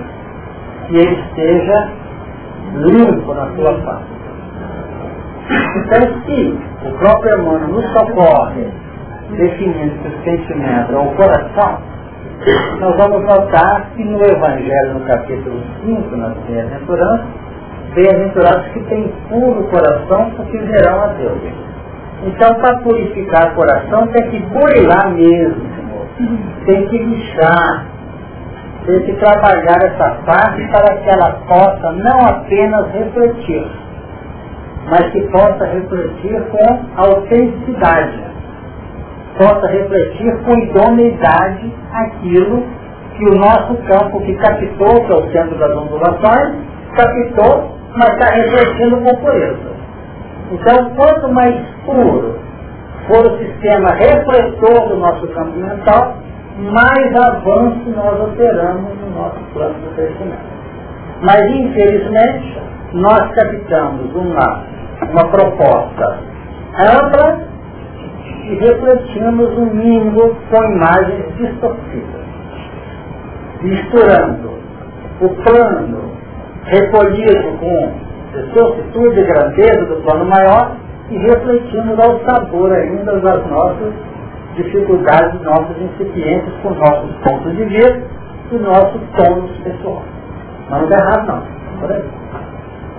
[0.87, 1.87] que ele esteja
[2.75, 4.15] limpo na sua face.
[5.77, 8.67] Então, se o próprio Emmanuel nos socorre
[9.37, 11.77] definindo que o sentimento é o coração,
[12.79, 17.44] nós vamos notar que no Evangelho, no capítulo 5, nas bem-aventuranças,
[17.95, 21.39] bem-aventurados que têm puro coração porque verão a Deus.
[22.23, 26.35] Então, para purificar o coração, tem que burilar mesmo, Senhor.
[26.65, 27.85] Tem que lixar,
[28.85, 33.67] tem que trabalhar essa parte para que ela possa não apenas refletir,
[34.89, 38.35] mas que possa refletir com autenticidade
[39.37, 42.63] possa refletir com idoneidade aquilo
[43.15, 46.55] que o nosso campo que captou, que é o centro das ondulações,
[46.95, 49.75] captou, mas está refletindo com pureza.
[50.51, 52.39] Então, quanto mais puro
[53.07, 56.17] for o sistema refletor do nosso campo mental,
[56.57, 60.55] mais avanço nós operamos no nosso plano de crescimento.
[61.21, 62.61] Mas, infelizmente,
[62.93, 64.63] nós captamos uma,
[65.01, 66.19] uma proposta
[66.77, 67.39] ampla
[68.43, 72.25] e refletimos um mínimo com imagens distorcidas,
[73.61, 74.49] misturando
[75.21, 76.14] o plano
[76.65, 77.93] recolhido com
[78.53, 80.75] solicitude e grandeza do plano maior
[81.09, 83.93] e refletimos ao sabor ainda das nossas
[84.55, 88.01] dificuldades, nossas incipiências com nossos pontos de vista
[88.51, 90.03] e nosso tônus pessoal.
[90.69, 91.79] Mas não está errado não.
[91.79, 92.03] Por aí.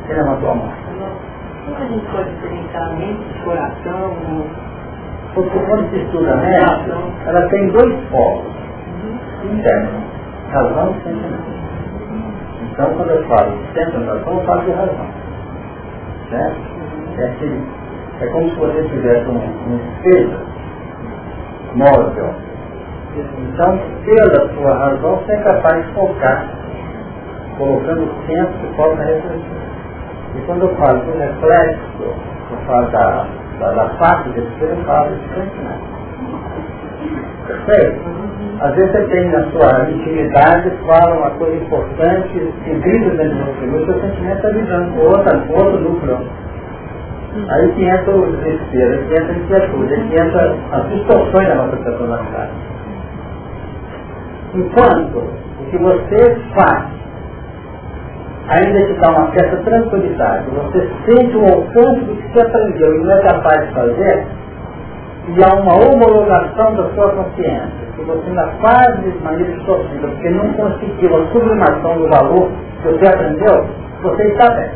[0.08, 0.72] Ele levantou a mão.
[1.64, 4.14] Como a gente pode a mente coração?
[5.34, 6.90] Porque quando se estuda a mente,
[7.26, 8.46] ela tem dois polos
[9.44, 10.02] internos,
[10.52, 11.65] razão e sentimento.
[12.76, 15.06] Então quando eu falo de sentimento, eu falo de razão.
[16.28, 16.60] Certo?
[17.18, 17.66] É, assim,
[18.20, 20.38] é como se você tivesse um, um espelho
[21.74, 22.34] móvel.
[23.16, 26.48] Então, pela sua razão, você é capaz de focar,
[27.56, 29.56] colocando o centro que possa refletir.
[30.34, 33.26] E quando eu falo do reflexo, eu falo da,
[33.58, 35.96] da, da parte desse espelho, eu falo de sentimento.
[37.46, 38.25] Perfeito?
[38.60, 43.68] Às vezes você tem na sua intimidade, fala uma coisa importante, grita dentro do seu,
[43.68, 46.18] o seu sentimento está ligando outro, outro núcleo.
[47.50, 51.48] Aí que entra o desespero, aí que entra a inquietude, aí que entra as distorções
[51.48, 52.52] da nossa personalidade.
[54.54, 56.96] Enquanto o que você faz
[58.48, 63.04] ainda te dá uma certa tranquilidade, você sente o alcance do que você aprendeu e
[63.04, 64.26] não é capaz de fazer,
[65.28, 70.30] e há uma homologação da sua consciência que você ainda faz de maneira distorcida, porque
[70.30, 72.50] não conseguiu a sublimação do valor
[72.82, 73.66] que você aprendeu,
[74.02, 74.70] você está bem.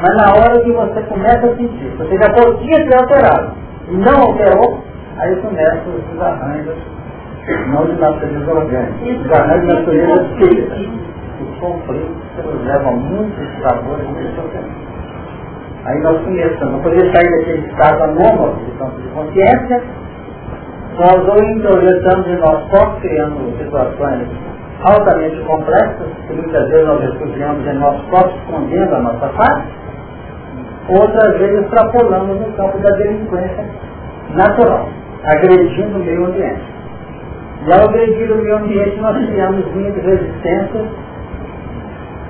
[0.00, 3.52] Mas na hora que você começa a sentir, você já podia ter alterado,
[3.88, 4.78] e não alterou,
[5.18, 6.76] aí começam os arranjos,
[7.68, 10.76] não de natureza orgânica, os arranjos de natureza espírita.
[11.40, 14.89] Os conflitos levam muitos sabores, muitos sofrimentos.
[15.84, 19.82] Aí nós começamos, poder sair daquele estado anômalo de campo de consciência,
[20.98, 24.28] nós ou introjetamos em nós próprios, criando situações
[24.82, 29.68] altamente complexas, que muitas vezes nós refugiamos em nós próprios, escondendo a nossa face,
[30.88, 33.64] outras vezes extrapolamos no campo da delinquência
[34.34, 34.86] natural,
[35.24, 36.62] agredindo o meio ambiente.
[37.66, 40.84] E ao agredir o meio ambiente, nós criamos linhas de resistência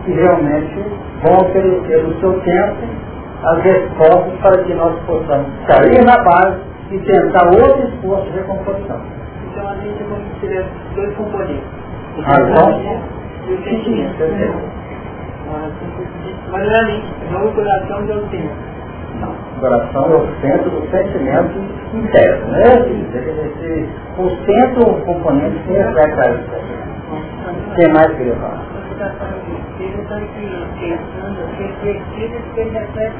[0.04, 0.84] que realmente
[1.22, 3.09] vão oferecer no seu tempo
[3.42, 6.60] as respostas para que nós possamos sair na base
[6.90, 9.00] e tentar outro esforço de recomposição.
[9.50, 11.64] Então a gente como tivesse dois componentes.
[12.18, 13.00] O Razão
[13.48, 14.14] e o sentimento.
[16.50, 18.70] Mas não é não o coração que é o centro.
[19.20, 19.30] Não.
[19.30, 21.58] O coração é o centro do sentimento
[21.94, 22.64] interno, né?
[24.18, 26.50] O centro, o componente que reflete a isso.
[27.70, 28.60] O que mais que ele fala?
[30.80, 33.16] Ele está pensando, refletido, que ele reflete,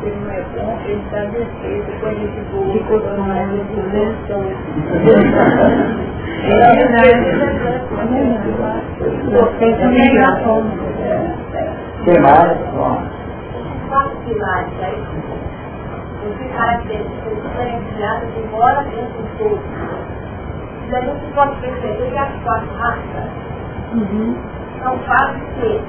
[0.00, 2.40] que ele não é bom, ele está defeito, depois a gente
[2.72, 4.42] ficou tomando dimensão.
[9.58, 10.36] Tem que melhorar.
[12.04, 12.58] que mais?
[12.74, 12.96] Bom.
[13.88, 15.04] quatro pilares aí,
[16.24, 19.60] os características diferenciadas embora dentro do todo.
[20.88, 23.28] E a gente pode perceber que as quatro raças
[24.82, 25.80] são quatro que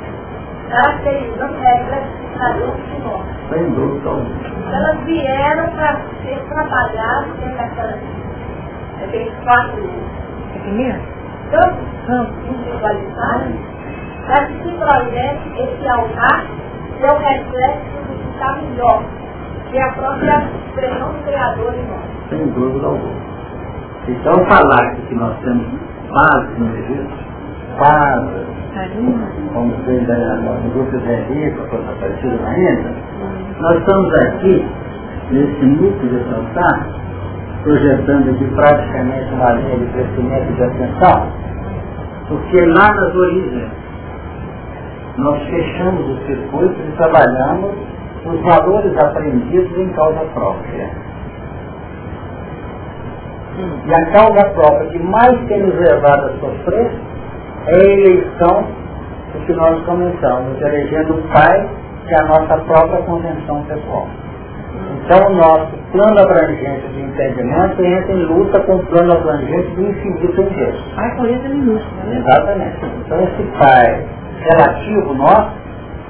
[0.72, 3.22] caracterizam regras de padrão de nós.
[3.50, 4.76] Sem dúvida alguma.
[4.76, 8.00] Elas vieram para ser trabalhadas dentro daquelas
[9.04, 9.90] aqueles quatro
[11.52, 13.56] campos individualizados
[14.26, 16.46] para que se projete esse altar
[16.98, 19.04] que é o reflexo do que está melhor,
[19.70, 22.30] que é a própria expressão do Criador em nós.
[22.30, 23.22] Sem dúvida alguma.
[24.08, 25.66] Então falar que nós temos
[26.10, 27.18] base no registro,
[27.80, 28.46] base,
[29.54, 32.90] como fez no grupo de Henrique, coisa parecida ainda,
[33.60, 34.66] nós estamos aqui,
[35.32, 36.88] nesse núcleo de altar,
[37.64, 41.28] projetando aqui praticamente uma linha de crescimento de atenção,
[42.30, 43.72] porque lá nas origens
[45.18, 47.72] nós fechamos o circuito e trabalhamos
[48.26, 50.90] os valores aprendidos em causa própria.
[53.86, 57.11] E a causa própria que mais tem nos levado a sofrer
[57.68, 58.66] é a eleição
[59.34, 61.70] do que nós começamos, elegendo o pai,
[62.08, 64.08] que é a nossa própria convenção pessoal.
[65.04, 69.90] Então o nosso plano abrangente de entendimento entra em luta com o plano abrangente do
[69.90, 70.84] infinito em Deus.
[70.98, 72.24] Ai, corrida minúscula, né?
[72.26, 72.78] Exatamente.
[73.06, 74.06] Então esse pai
[74.52, 75.52] relativo nosso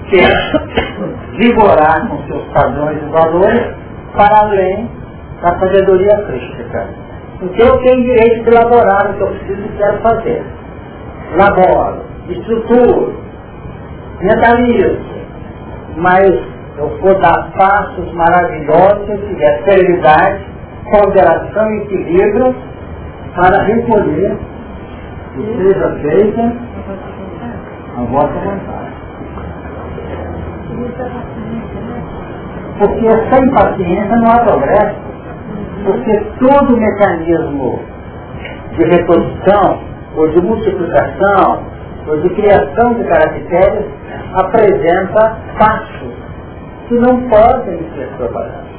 [0.10, 0.30] quer
[1.38, 3.62] vigorar com seus padrões e valores
[4.14, 4.90] para além
[5.42, 6.88] da sabedoria crítica.
[7.42, 10.44] Então eu tenho direito de elaborar o que eu preciso e quero fazer.
[11.36, 13.14] Laboro, estruturo,
[14.22, 15.00] mentalizo,
[15.98, 16.30] mas
[16.78, 20.46] eu vou dar passos maravilhosos se eu tiver serenidade,
[20.92, 22.56] ponderação e equilíbrio
[23.36, 24.38] para recolher
[25.34, 26.54] que seja feita
[27.98, 28.92] a vossa vontade.
[32.80, 34.96] Porque sem paciência não há progresso.
[35.86, 37.80] Porque todo mecanismo
[38.74, 41.64] de reprodução, ou de multiplicação,
[42.08, 43.86] ou de criação de caracteres,
[44.34, 46.14] apresenta passos
[46.88, 48.72] que não podem ser trabalhados.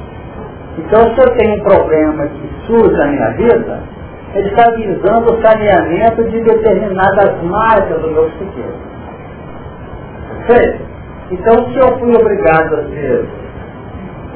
[0.77, 3.83] Então, se eu tenho um problema que surge na minha vida,
[4.33, 8.93] ele está visando o saneamento de determinadas marcas do meu psiquismo.
[10.47, 10.81] Certo?
[11.31, 13.25] Então, se eu fui obrigado a ser,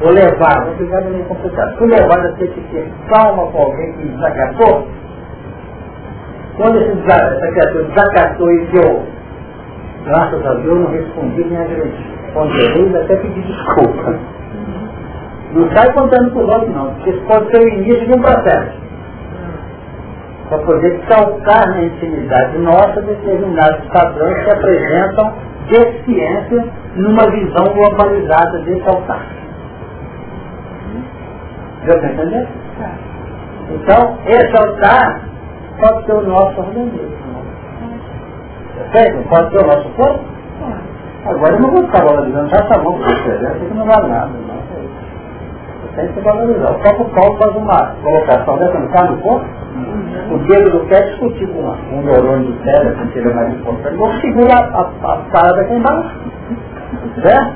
[0.02, 3.94] ou levado, obrigado é meio complicado, fui levado a ter que ter calma com alguém
[3.94, 4.88] que me desacatou,
[6.58, 9.04] quando esse, essa criatura desacatou e deu,
[10.06, 12.18] graças a Deus, não respondi nem agredi.
[12.34, 14.20] Ponderei e até pedi desculpa.
[15.54, 18.78] Não sai contando os outros não, porque isso pode ser o início de um processo.
[20.50, 25.34] Para poder saltar na intimidade nossa determinados padrões que apresentam
[25.70, 29.26] deficiência numa visão globalizada desse altar.
[31.86, 32.48] Deu para entender?
[33.70, 35.22] Então, esse altar
[35.80, 37.18] pode ser o nosso organismo.
[38.94, 39.30] Certo?
[39.30, 40.20] Pode ser o nosso corpo?
[41.26, 43.86] Agora eu não vou ficar valorizando, já tá bom para você, já sei que não
[43.86, 44.28] vale nada.
[44.28, 44.58] Não.
[45.96, 46.72] Tem que valorizar.
[46.72, 49.46] O próprio Paulo faz uma colocação dessa no caso do corpo.
[50.32, 53.96] O dedo do pé discutir com um neurônio do cérebro, que seria mais importante.
[53.96, 56.20] Vou segurar a, a, a parada aqui embaixo.
[57.24, 57.54] Certo?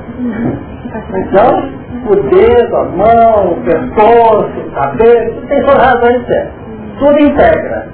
[1.15, 1.69] Então,
[2.07, 6.53] o dedo, a mão, o pescoço, o cabelo, tem suas razões certas.
[6.97, 7.87] Tudo integra.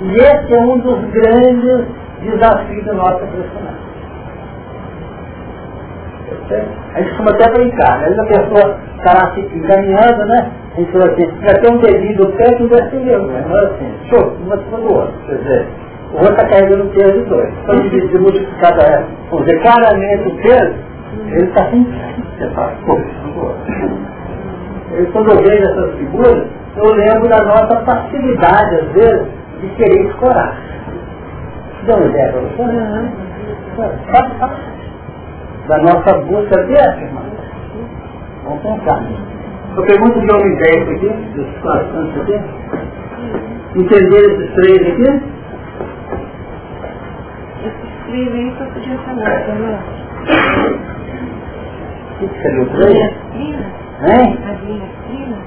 [0.00, 1.86] E esse é um dos grandes
[2.22, 3.84] desafios da nossa personagem.
[6.94, 8.16] A gente costuma até brincar, né?
[8.18, 10.50] a pessoa está assim, encaminhando, né?
[10.74, 13.44] A gente fala assim, já tem um do que não deve ser meu, né?
[13.48, 15.14] Não é assim, show, uma cima do outro.
[15.26, 15.66] Quer dizer,
[16.12, 17.48] o outro está carregando o peso de dois.
[17.62, 20.74] Então, de, de multiplicado, é, vamos dizer, claramente o peso,
[21.28, 22.24] ele está sentindo.
[22.38, 23.04] Você fala, poxa,
[24.92, 26.44] eu, quando eu vejo essas figuras,
[26.76, 29.26] eu lembro da nossa facilidade, às vezes,
[29.64, 30.56] de querer escorar.
[31.86, 32.62] Dá uma ideia para você?
[35.68, 37.34] Da nossa busca de afirmação.
[38.44, 39.02] Vamos pensar.
[39.76, 42.40] Eu pergunto de homem 10 aqui, dos quatro aqui.
[43.76, 45.08] Entender esses três aqui?
[47.64, 49.78] Esses três aí só podia falar, né?
[52.20, 52.98] O que o três?
[54.02, 54.38] Hein?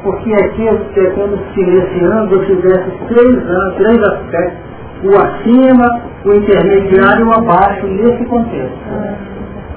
[0.08, 4.58] Porque aqui eu pretendo que nesse ano eu fizesse três anos, três aspectos.
[5.04, 8.78] O acima, o intermediário e o abaixo, nesse contexto.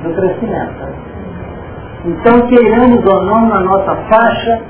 [0.05, 0.89] Do crescimento.
[2.05, 4.63] Então, queiramos ou não, na nossa faixa,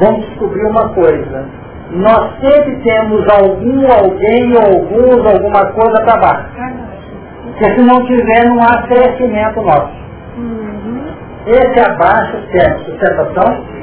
[0.00, 1.44] vamos descobrir uma coisa.
[1.92, 6.48] Nós sempre temos algum, alguém, alguns, alguma coisa para baixo.
[7.44, 10.06] Porque se não tiver, não há crescimento nosso.
[11.46, 13.75] Esse abaixo serve sustentação,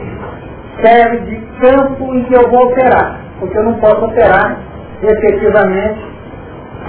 [0.84, 3.19] serve de campo em que eu vou operar.
[3.39, 4.57] Porque eu não posso operar
[5.01, 6.01] efetivamente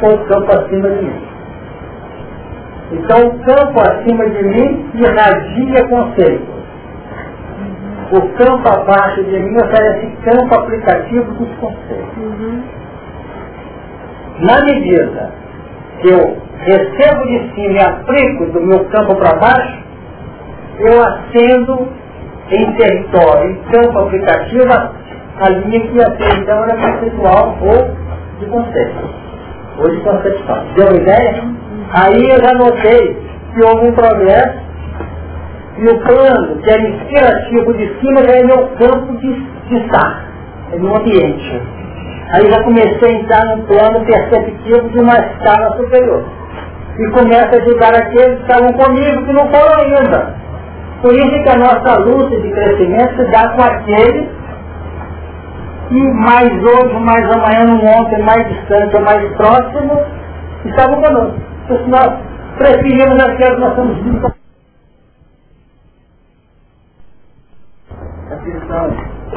[0.01, 1.23] com o campo acima de mim.
[2.93, 6.55] Então o campo acima de mim irradia conceitos.
[8.13, 12.17] O campo abaixo de mim oferece campo aplicativo dos conceitos.
[12.19, 12.63] Uhum.
[14.41, 15.33] Na medida
[16.01, 19.85] que eu recebo de cima e aplico do meu campo para baixo,
[20.81, 21.89] eu acendo
[22.51, 24.73] em território, em campo aplicativo,
[25.41, 28.05] a linha que ser então era conceitual ou
[28.39, 29.11] de conceito,
[29.79, 30.65] ou de concepção.
[30.77, 31.43] Deu uma ideia?
[31.93, 34.65] Aí eu já notei que houve um progresso
[35.77, 39.35] e o plano, que era inspirativo de cima, já é meu campo de,
[39.69, 40.25] de estar,
[40.73, 41.63] é meu ambiente.
[42.33, 46.25] Aí já comecei a entrar num plano perceptivo de uma escala superior.
[46.97, 50.44] E começa a ajudar aqueles que estavam comigo, que não foram ainda.
[51.05, 54.27] Por isso que a nossa luta de crescimento se dá com aqueles
[55.91, 60.01] que mais hoje, mais amanhã, no ontem, mais distante ou mais próximo,
[60.65, 61.39] estavam conosco.
[61.69, 62.11] Porque nós
[62.57, 64.33] preferimos aqueles que nós estamos vivos.
[68.31, 68.87] A questão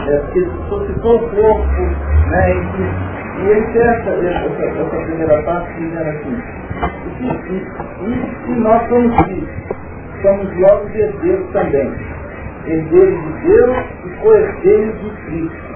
[0.07, 1.82] é que suscitou o corpo,
[2.30, 6.41] né, e, e ele testa essa, essa primeira parte dizendo assim,
[7.20, 7.26] e,
[8.05, 9.76] e, e nós somos filhos,
[10.28, 11.93] somos jovens herdeiros também,
[12.65, 15.67] herdeiros de Deus e co-herdeiros de Cristo.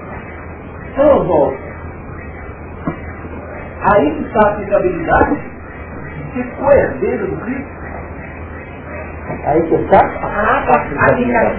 [0.92, 1.58] Então eu volto.
[3.92, 5.38] Aí que está a aplicabilidade
[6.34, 7.82] ser co-herdeiro do Cristo.
[9.46, 10.72] Aí que está ah, tá.
[10.72, 11.56] a aplicabilidade.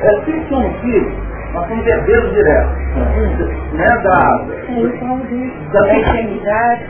[0.00, 1.12] É assim que somos filhos,
[1.54, 2.78] nós somos herdeiros diretos.
[3.72, 4.44] Né, da,
[5.72, 6.82] da eternidade.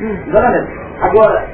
[0.00, 0.70] Exatamente.
[1.02, 1.44] Agora,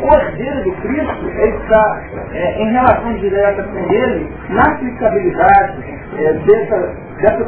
[0.00, 5.84] o herdeiro de Cristo ele está é, em relação direta com ele na aplicabilidade
[6.18, 7.44] é, dessa, dessa,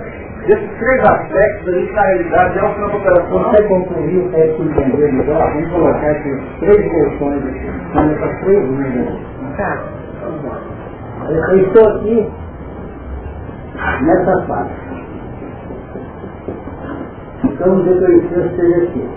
[0.46, 3.38] desses três aspectos ali na realidade é uma operação.
[3.38, 8.64] Você concluiu, é que entender melhor, vamos colocar aqui três versões aqui, são essas três
[8.64, 9.18] linhas.
[9.56, 9.98] Tá.
[11.28, 12.30] Eu estou aqui
[14.02, 14.88] nessa parte.
[17.44, 19.08] Então, que eu esteja aqui.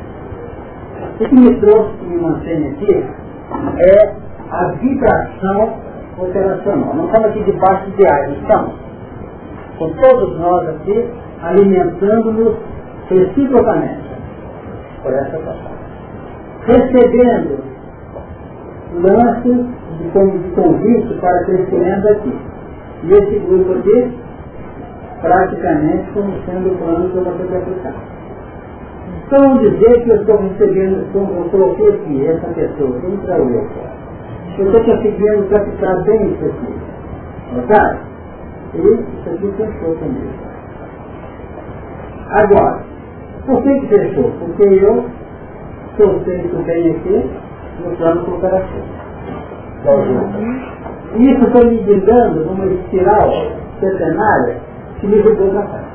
[1.01, 3.05] O que me trouxe, que me mantém aqui,
[3.77, 4.15] é
[4.49, 5.73] a vibração
[6.17, 6.93] operacional.
[6.93, 8.73] Não estamos aqui debaixo de ideais, estamos.
[9.77, 11.09] Com todos nós aqui,
[11.41, 12.55] alimentando-nos
[13.09, 14.11] reciprocamente
[15.01, 15.81] por essa passagem.
[16.67, 17.63] Recebendo
[18.93, 19.65] lances
[19.97, 22.37] de convite para crescimento aqui.
[23.03, 24.17] E esse grupo aqui,
[25.21, 27.93] praticamente como sendo o plano que eu vou ter aplicar.
[29.31, 33.65] Então dizer que eu estou recebendo, eu coloquei aqui, essa pessoa, entra o eu.
[34.59, 37.55] Eu estou conseguindo captar bem isso aqui.
[37.55, 37.99] Notaram?
[38.73, 40.33] E isso aqui fechou comigo.
[42.27, 42.83] Agora,
[43.45, 44.31] por que, que fechou?
[44.37, 45.05] Porque eu
[45.91, 47.29] estou feito bem aqui
[47.85, 48.83] no plano cooperativo.
[51.15, 53.31] E isso foi me ligando numa espiral
[53.79, 54.57] centenária
[54.99, 55.90] que me jogou na frente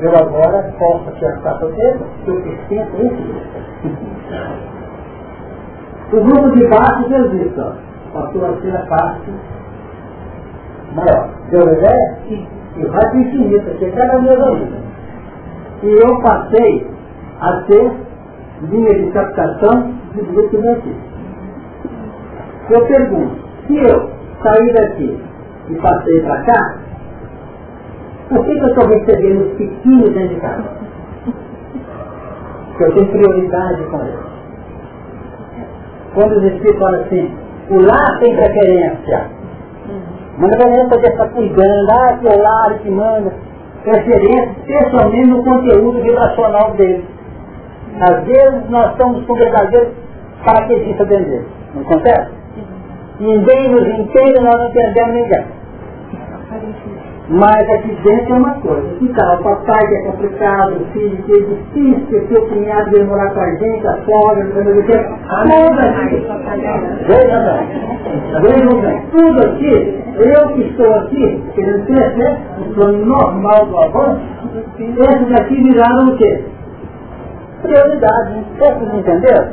[0.00, 3.24] eu agora posso acertar o dedo, que eu sustento esse
[6.16, 7.72] O grupo de baixo fez isso, ó.
[8.12, 9.30] passou a ser a parte
[10.94, 11.30] maior.
[11.50, 12.18] Deu a ideia?
[12.76, 14.78] E vai para o infinito, porque é cada vez ainda.
[15.82, 16.86] E eu passei
[17.40, 17.92] a ter
[18.62, 20.96] linha de captação de grupo daqui.
[22.70, 23.36] Eu pergunto,
[23.66, 24.10] se eu
[24.42, 25.20] sair daqui
[25.68, 26.78] e passei para cá,
[28.28, 30.64] por que, que eu estou recebendo os pequenos dentro de casa?
[32.68, 34.28] Porque eu tenho prioridade com eles.
[36.14, 37.34] Quando os Espíritos falam assim,
[37.70, 39.26] o lar tem preferência.
[40.38, 43.32] Mas não é poder estar cuidando, ah, que é o lar que manda.
[43.82, 47.04] Preferência, pessoalmente no conteúdo vibracional dele.
[48.00, 49.94] Às vezes nós estamos com verdadeiros
[50.44, 51.46] paraquedistas dentro dele.
[51.74, 52.30] Não acontece?
[53.20, 55.46] Ninguém nos entende, nós não entendemos ninguém.
[57.30, 58.88] Mas aqui dentro é uma coisa.
[58.88, 62.48] Aqui tá, o papai que é complicado, o filho que é difícil, que o seu
[62.48, 64.98] cunhado veio morar com a gente, a sogra, o que.
[65.42, 66.26] Tudo aqui.
[68.40, 69.02] Veja bem.
[69.12, 74.20] Tudo aqui, eu que estou aqui, querendo crescer, no plano normal do avanço,
[74.78, 76.44] esses aqui viraram o quê?
[77.60, 78.44] Prioridade.
[78.58, 79.48] Vocês entenderam?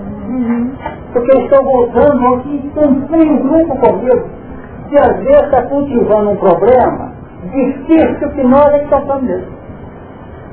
[1.11, 4.29] Porque eu estou voltando aqui, cumprir o grupo comigo.
[4.89, 7.04] Se às vezes está cultivando um problema,
[7.51, 9.55] difícil que nós é que mesmo.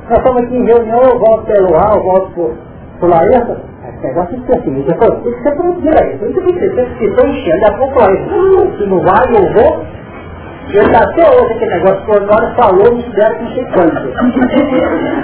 [0.09, 2.55] Nós estamos aqui em reunião, eu volto pelo ar, eu volto por,
[3.01, 7.29] por Laeta, esse negócio é assim, isso que ser por direito, isso que se estou
[7.29, 9.85] enchendo, a pouco Laeta, se não vai, eu vou,
[10.71, 14.15] ele está até hoje aquele negócio, por nós falou, me deram com câncer.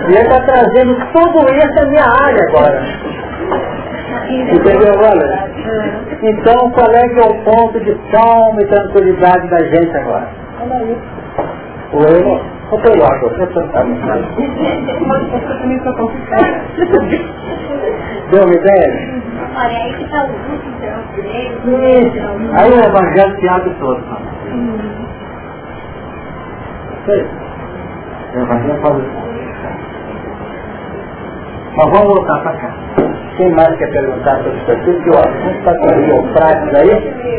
[0.09, 2.83] E ele está trazendo tudo isso na minha área agora.
[4.29, 5.49] Entendeu, olha?
[6.23, 10.29] Então, qual é que é o ponto de calma e tranquilidade da gente agora?
[11.93, 12.23] Olha aí.
[12.23, 13.95] O eu, quanto eu acho, você está me
[18.31, 18.89] Deu uma ideia?
[19.57, 21.01] Olha, aí que está o grupo então,
[22.53, 24.03] Aí o evangelho se abre todo.
[28.35, 28.97] O evangelho faz
[31.75, 32.71] Mas vamos voltar para cá.
[33.39, 34.93] Quem mais quer perguntar sobre isso aqui?
[35.01, 36.91] Que o assunto está com o Rio Frates aí,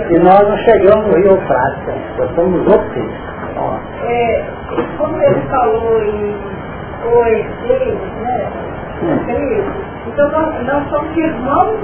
[0.10, 2.74] e nós não chegamos no Rio Frates, nós estamos nos
[4.04, 4.46] é,
[4.98, 6.50] como ele falou em
[7.66, 8.52] três, né?
[10.08, 11.78] Então nós, nós somos irmãos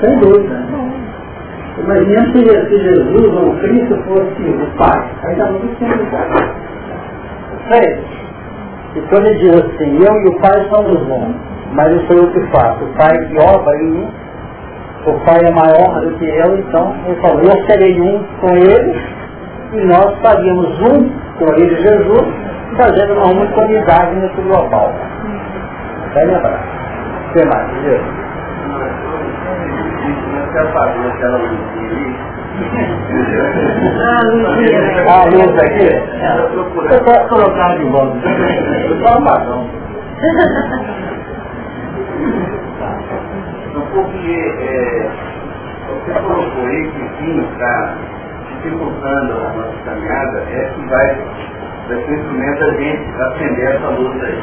[0.00, 0.64] Sem dúvida.
[1.78, 5.10] Imagina se, se Jesus ou Cristo fosse o Pai.
[5.24, 6.54] Aí estava tudo sendo o Pai.
[7.72, 7.98] É.
[8.96, 11.34] E quando ele diz assim, eu e o Pai somos um,
[11.72, 12.84] mas eu sou eu que faço.
[12.84, 14.08] O Pai que obra em mim,
[15.06, 19.23] o Pai é maior do que eu, então ele falou, eu serei um com ele
[19.74, 22.28] e nós faríamos um com ele Jesus,
[22.76, 24.92] fazendo uma uniformidade nesse global.
[26.14, 26.60] Vai lembrar.
[27.28, 27.70] O que mais?
[35.08, 35.88] Ah, luz aqui?
[36.76, 38.18] Você pode colocar de volta.
[39.02, 39.68] Só um padrão.
[43.66, 45.10] Então, porque é,
[45.88, 47.96] você colocou que sim está
[48.64, 51.16] dificultando a nossa caminhada é que vai,
[51.88, 54.38] vai ser instrumento a gente acender essa luz aí.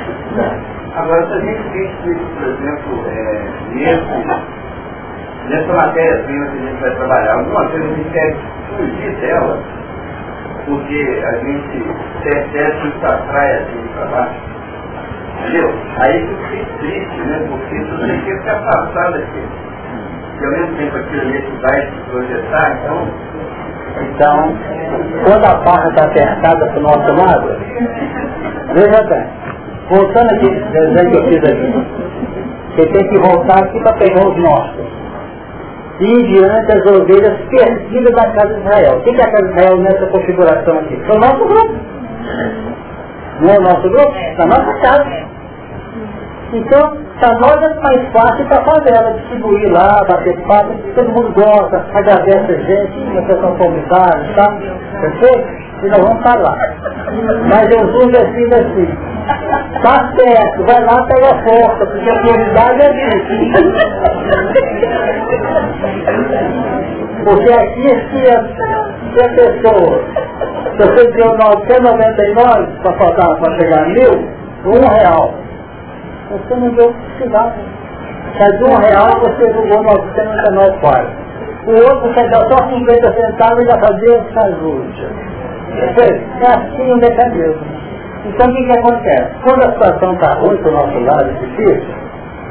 [0.96, 6.96] Agora, se a gente tem por exemplo, é, nesse, nessa matéria-prima que a gente vai
[6.96, 8.36] trabalhar, alguma coisa a gente quer
[8.78, 9.60] fugir dela,
[10.66, 11.84] porque a gente
[12.24, 14.52] percebe que atrai assim para baixo.
[15.40, 15.74] Entendeu?
[15.98, 17.48] Aí eu fiquei triste, né?
[17.50, 19.44] Porque isso tem que ficar passado aqui.
[20.40, 23.08] E ao mesmo tempo aquilo ali que vai se projetar, então.
[24.14, 24.56] Então,
[25.26, 27.58] quando a barra está apertada para o nosso lado,
[28.74, 29.26] veja bem,
[29.90, 31.86] voltando aqui, desenho que eu fiz aqui,
[32.76, 35.02] você tem que voltar aqui para pegar os nossos
[36.02, 38.98] e em diante as ovelhas perdidas da casa de Israel.
[38.98, 41.00] O que é a casa de Israel nessa configuração aqui?
[41.08, 41.76] É o nosso grupo.
[43.42, 44.14] Não é o nosso grupo?
[44.16, 45.32] É a nossa casa.
[46.54, 51.32] Então, para nós é mais fácil para fazer ela distribuir lá, bater papo, todo mundo
[51.34, 54.58] gosta, agradece a gente, a pessoa convidada, tá?
[55.00, 55.48] Perfeito?
[55.84, 56.58] E nós vamos estar lá.
[57.48, 58.88] Mas Jesus decide assim,
[59.84, 63.34] tá certo, vai lá pega força, porque a prioridade é isso.
[67.24, 68.44] Porque aqui se a,
[69.14, 70.04] se a pessoa,
[70.72, 74.14] se você deu 999 para faltar para chegar a mil,
[74.66, 75.41] um real.
[76.32, 77.54] Você não deu precisava.
[78.38, 81.22] Sai de um real, você jogou 999 quase.
[81.68, 85.32] O outro você dá só 50 centavos e já fazia ajuda.
[85.72, 87.82] É assim o mecanismo.
[88.26, 89.32] Então o que, que acontece?
[89.44, 91.96] Quando a situação está ruim para o nosso lado, difícil,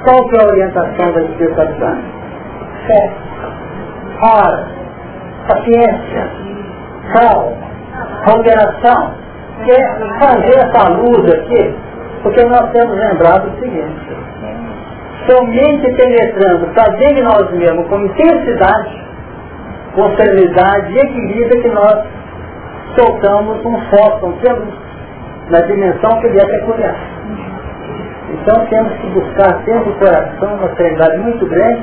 [0.05, 2.03] qual que é a orientação da espiritualidade?
[2.87, 3.11] Fé.
[4.21, 4.69] Para.
[5.49, 6.31] Paciência.
[7.13, 7.57] Calma.
[8.27, 9.15] Ponderação.
[9.65, 11.90] Quer fazer essa luz aqui
[12.23, 14.17] porque nós temos lembrado o seguinte,
[15.29, 19.01] somente penetrando, fazendo nós mesmos com intensidade,
[19.95, 22.05] com serenidade e equilíbrio que nós
[22.99, 24.35] soltamos um fóton
[25.51, 26.97] na dimensão que ele é peculiar.
[28.33, 31.83] Então temos que buscar sempre o coração, uma serenidade muito grande,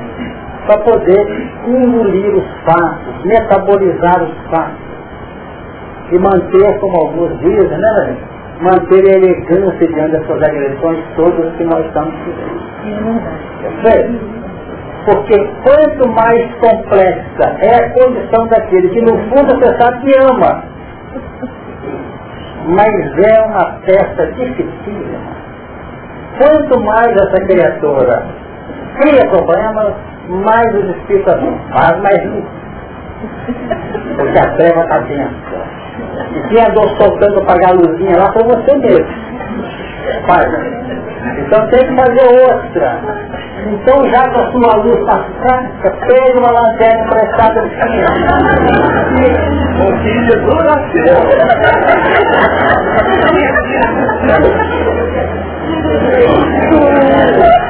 [0.66, 4.88] para poder engolir os fatos, metabolizar os fatos
[6.10, 8.16] e manter, como alguns dizem, né,
[8.60, 12.14] manter a elegância diante dessas agressões todas que nós estamos
[12.82, 14.38] vivendo.
[15.04, 20.64] Porque quanto mais complexa é a condição daquele que no fundo você sabe que ama,
[22.66, 25.18] mas é uma peça difícil.
[26.36, 28.26] Quanto mais essa criatura
[29.00, 29.94] cria problemas,
[30.28, 31.34] mais os espíritos
[31.72, 32.44] faz mais luz.
[34.16, 35.36] Porque a treva está dentro.
[36.34, 39.06] E quem andou soltando pagar a luzinha lá foi você mesmo.
[40.26, 40.44] Pai.
[41.38, 43.00] Então tem que fazer outra.
[43.66, 48.14] Então já que a sua luz está fraca, pegue uma lanterna emprestada do caminhão.
[49.78, 51.18] O filho do nasceu.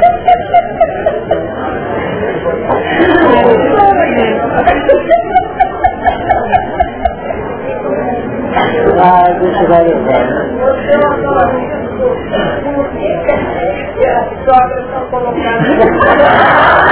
[14.49, 16.88] As sobras estão colocadas.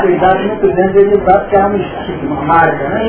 [0.00, 1.78] cuidado grande de evitar que há um
[2.48, 3.02] marca, né?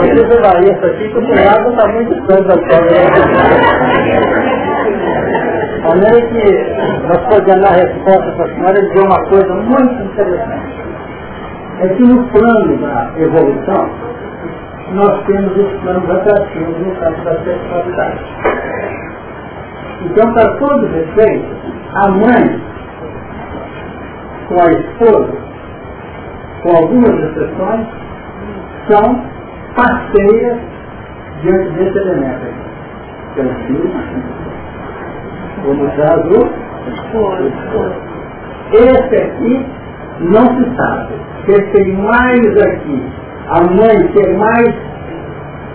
[0.00, 2.54] Aí você vai isso aqui, que o cunhado está muito distante da
[5.84, 6.44] A maneira que
[7.06, 10.80] nós podemos dar resposta para a senhora dizer uma coisa muito interessante.
[11.80, 13.90] É que no plano da evolução,
[14.92, 18.24] nós temos os planos atrativos no campo da sexualidade.
[20.02, 21.48] Então, para todos os efeitos,
[21.94, 22.60] a mãe
[24.48, 25.32] com a esposa,
[26.62, 27.99] com algumas exceções,
[28.90, 29.24] são
[29.76, 30.58] parceiras
[31.42, 33.34] diante desse elemento aqui.
[33.34, 33.90] Pelo filho,
[35.66, 36.50] ou no caso,
[38.72, 39.66] esse aqui
[40.20, 41.14] não se sabe.
[41.36, 43.02] Porque tem mais aqui,
[43.48, 44.74] a mãe é mais,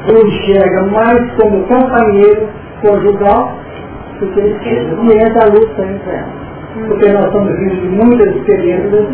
[0.07, 2.49] enxerga mais como companheiro
[2.82, 3.57] conjugal
[4.20, 6.45] do que ele entra a luta entre elas
[6.88, 9.07] porque nós somos filhos de muitas experiências,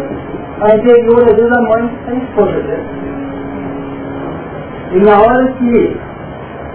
[0.62, 3.01] a interior, às vezes, a mãe é a esposa dele.
[4.94, 5.98] E na hora que,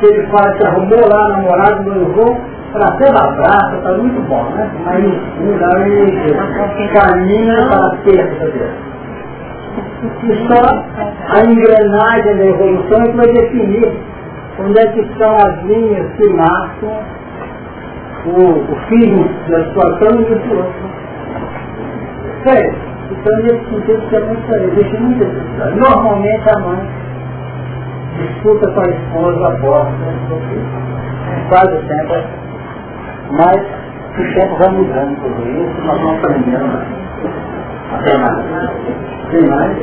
[0.01, 2.37] que ele fala que arrumou lá namorado, noivou,
[2.73, 4.71] para ser abraça, está muito bom, né?
[4.85, 6.35] Mas não ele
[6.93, 8.87] caminha para a perda dele.
[10.23, 10.62] E só
[11.35, 13.93] a engrenagem da evolução é que vai definir
[14.59, 17.01] onde é que estão as linhas que marcam
[18.27, 20.97] o, o filho da situação e o outro.
[22.45, 22.75] Sério,
[23.11, 25.79] então nesse sentido também existe muita dificuldade.
[25.79, 27.05] Normalmente a mãe
[28.17, 29.93] disputa com a esposa a porta,
[31.49, 32.25] quase sempre,
[33.31, 33.61] mas
[34.19, 36.79] o tempo vai mudando tudo isso, nós vamos aprendendo
[37.93, 38.45] até mais.
[39.31, 39.77] Tem mais?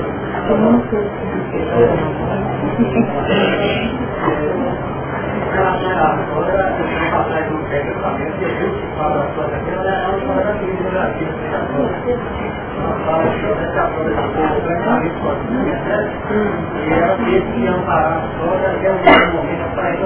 [15.46, 18.96] E ela teve que amparar a sogra até um
[19.36, 20.00] momento para ir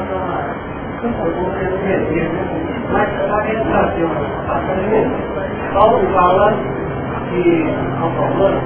[2.91, 4.09] mas a orientação
[5.73, 6.53] Paulo fala
[7.29, 7.45] que
[8.01, 8.61] ao falando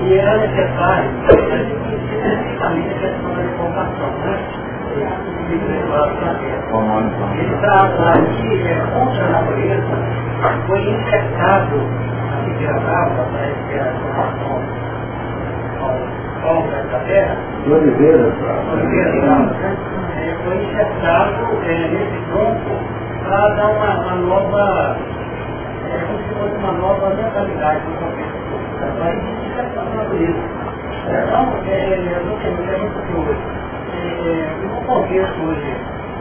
[0.00, 4.36] que era necessário especificamente a questão da informação, né?
[7.38, 9.96] Ele trata aqui é contra a natureza,
[10.66, 11.76] foi infectado
[12.32, 14.59] a figura brava, parece que era a informação.
[17.64, 18.32] De Oliveira.
[18.72, 19.76] Oliveira, né?
[20.44, 22.70] foi injetado é, nesse tronco
[23.28, 24.96] para dar uma, nova,
[25.84, 28.40] é, como se fosse uma nova mentalidade no contexto.
[28.80, 30.40] Para injetar a natureza.
[31.06, 33.40] Então, é, não é muito curioso.
[33.92, 35.76] É, no contexto hoje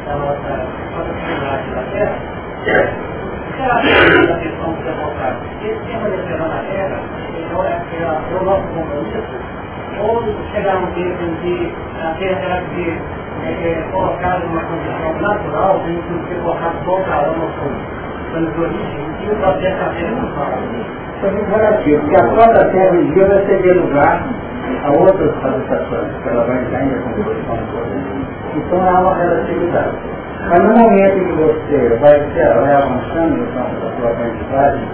[0.06, 2.20] da nossa comunidade da Terra,
[3.56, 5.72] será que a questão que é?
[5.72, 7.20] Esse tema de na Terra
[8.00, 9.59] é, o nosso compromisso
[10.00, 13.00] ou chegar um tempo em que a Terra que
[13.40, 17.50] ser é, colocada numa condição natural, tem que ser colocado só o carão no
[18.32, 20.58] plano de origem, e o processo da Terra não fala.
[21.18, 24.28] Isso é muito relativo, porque a própria Terra um dia vai ceder lugar
[24.84, 27.58] a outras habitações, que ela vai entrar em decomposição
[28.56, 29.98] Então há uma relatividade.
[30.50, 33.66] Mas no momento em que você vai, vai avançando na
[33.98, 34.88] sua aprendizagem,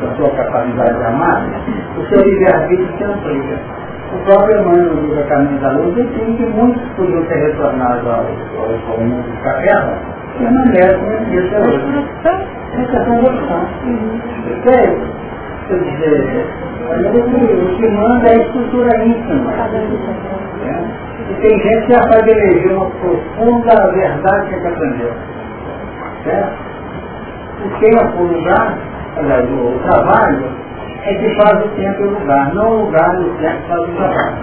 [0.00, 1.46] na sua capacidade de amar,
[1.96, 3.58] o seu livre-arbítrio se amplia.
[4.12, 8.20] O próprio Emmanuel no livro Caminho da Luz define que muitos podiam ter retornado ao,
[8.20, 9.96] ao, ao mundo de caverna
[10.38, 12.08] e permanecem nesse hoje.
[12.24, 13.66] Essa é a conversão.
[14.62, 16.46] Quer dizer,
[17.62, 19.52] o que manda é a estrutura íntima.
[19.52, 21.02] É?
[21.30, 25.12] E tem gente que já faz eleger uma profunda verdade que aprendeu.
[26.24, 26.52] Certo?
[27.64, 28.78] O tempo, o lugar,
[29.16, 30.44] aliás, o trabalho,
[31.04, 33.80] é que faz o tempo e o lugar, não o lugar e o tempo faz
[33.80, 34.36] o trabalho.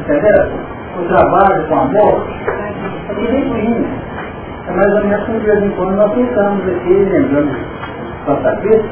[0.00, 0.50] Entendeu?
[0.98, 2.26] O trabalho com amor
[3.08, 3.86] é direitinho.
[4.66, 7.56] É mais ou menos como de vez em quando nós ficamos aqui, lembrando
[8.26, 8.88] Santa Cristo,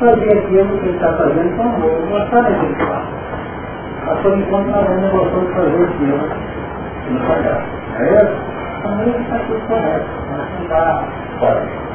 [0.00, 3.04] fazer aquilo que ele está fazendo com amor, gostar daquilo que faz.
[4.06, 6.18] Mas por enquanto nós ainda gostamos de fazer aquilo
[7.04, 7.62] que nos agrada.
[7.98, 8.58] É isso?
[8.78, 11.04] Então está tudo correto, mas não está
[11.38, 11.87] fora.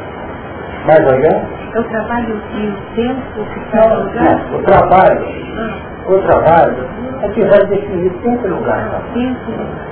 [0.85, 1.41] Mais alguém?
[1.75, 4.23] O trabalho e o tempo que está no lugar?
[4.23, 5.25] Não, o trabalho.
[5.57, 5.93] Ah.
[6.05, 6.75] O trabalho
[7.21, 8.89] é que vai definir tempo e lugar.
[8.89, 9.01] Tá?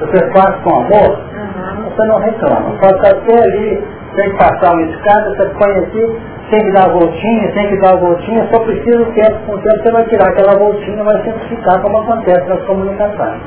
[0.02, 1.84] Você faz com amor, uhum.
[1.90, 2.78] você não reclama.
[2.82, 3.84] Pode até ali,
[4.16, 6.20] tem que passar uma escada, você põe aqui,
[6.50, 9.54] tem que dar a voltinha, tem que dar a voltinha, só precisa o tempo, com
[9.54, 13.42] o tempo você vai tirar aquela voltinha, vai simplificar como acontece nas comunicações.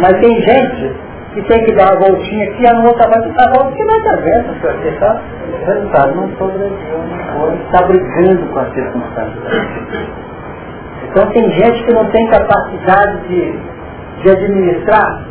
[0.00, 3.76] Mas tem gente que tem que dar uma voltinha aqui, a outra vai ficar volta,
[3.76, 5.20] que vai dar vento, porque tá,
[5.66, 6.98] resultado, não sobreviveu,
[7.38, 10.10] não está brigando com as circunstâncias.
[11.08, 13.58] Então tem gente que não tem capacidade de,
[14.22, 15.24] de administrar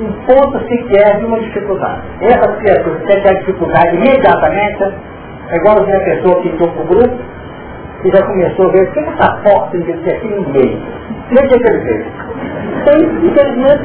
[0.00, 2.02] um ponto sequer de uma dificuldade.
[2.20, 4.94] Essas criaturas que têm a dificuldade imediatamente,
[5.50, 7.18] é igual a pessoa que entrou para o grupo,
[8.04, 10.76] e já começou a ver o que está forte em dizer aqui no meio.
[10.76, 12.06] O que é que ele fez?
[12.84, 13.84] Tem, infelizmente,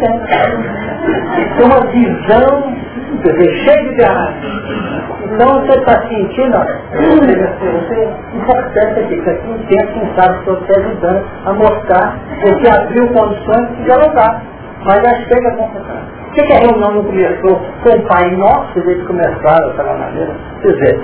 [1.58, 2.74] tem uma visão,
[3.24, 4.34] quer dizer, cheia de errado.
[5.32, 10.46] Então você está sentindo, você é importante aqui, que aqui um tempo, quem sabe, que
[10.50, 14.42] você ajudando a mostrar, porque abriu condições de dialogar.
[14.86, 15.98] Mas já chega a confusão.
[16.24, 20.34] Por que, que a reunião não começou com o Pai Nosso, que começaram daquela maneira?
[20.62, 21.02] Quer dizer,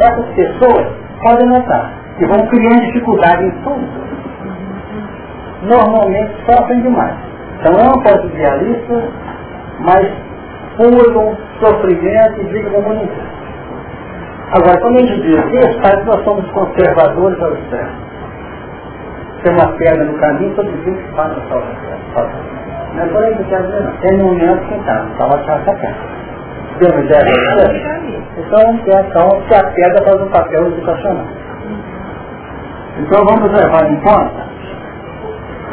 [0.00, 0.86] essas pessoas
[1.22, 3.88] podem notar que vão criando dificuldade em tudo,
[5.66, 7.14] normalmente sofrem demais.
[7.60, 9.08] Então é uma parte idealista,
[9.80, 10.12] mas
[10.76, 13.34] pulam sofrimento e como ninguém.
[14.56, 17.90] Agora, quando a gente diz isso, que nós somos conservadores ao extremo.
[19.42, 21.60] Tem uma pedra no caminho, todo dia que passa só
[22.94, 23.92] Não é por aí que quer dizer, não.
[23.98, 25.96] Tem momento que está, estava atrás essa pedra.
[26.78, 28.24] Deu uma ideia?
[28.36, 31.26] Então, então, que a pedra faz um papel educacional.
[32.98, 34.46] Então vamos levar em conta,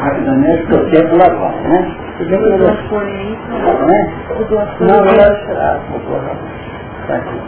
[0.02, 1.96] rapidamente, que o tempo lá vai, né?
[2.20, 2.24] O
[2.58, 3.36] doação aí,
[3.88, 4.12] né?
[4.80, 5.04] Não,
[7.06, 7.40] tá aqui.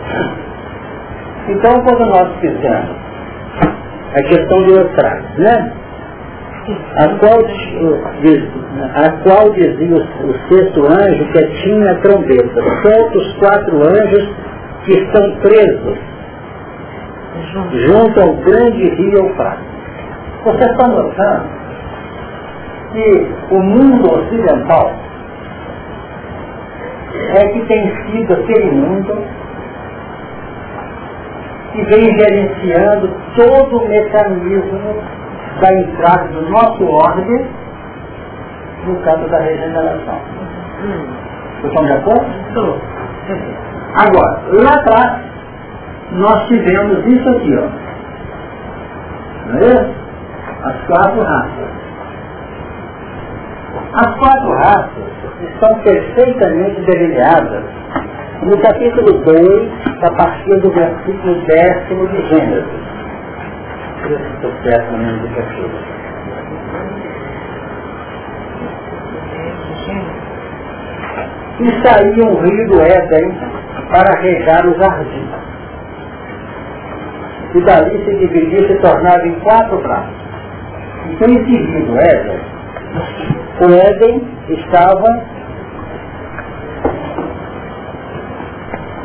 [1.49, 2.97] Então, quando nós fizemos
[4.15, 5.73] a questão do Eufrates, né?
[6.97, 7.41] A qual,
[8.95, 12.63] a qual dizia o, o sexto anjo que tinha a trombeta.
[12.83, 14.31] Solta os quatro anjos
[14.85, 15.99] que estão presos
[17.87, 19.67] junto ao grande rio Eufrates.
[20.45, 21.64] Você está notando
[22.95, 24.93] que o mundo ocidental
[27.37, 29.19] é que tem sido aquele mundo
[31.73, 34.97] que vem gerenciando todo o mecanismo
[35.61, 37.47] da entrada do nosso ordem
[38.87, 40.21] no campo da regeneração.
[41.61, 42.81] Vocês estão de acordo?
[43.97, 45.21] Agora, lá atrás,
[46.13, 47.69] nós tivemos isso aqui, ó.
[49.47, 49.91] Não é?
[50.65, 51.84] As quatro raças.
[53.95, 55.05] As quatro raças
[55.41, 57.65] estão perfeitamente delineadas
[58.43, 59.71] no capítulo 2,
[60.03, 62.95] a partir do versículo décimo de Gênesis.
[64.63, 65.71] Certo no mesmo do capítulo.
[71.61, 73.39] E saiu um rio do Éden
[73.91, 75.29] para regar o jardim.
[77.55, 80.25] E dali se dividia e se tornava em quatro braços.
[81.13, 82.41] Então esse rio do Éden,
[83.61, 85.23] o Éden estava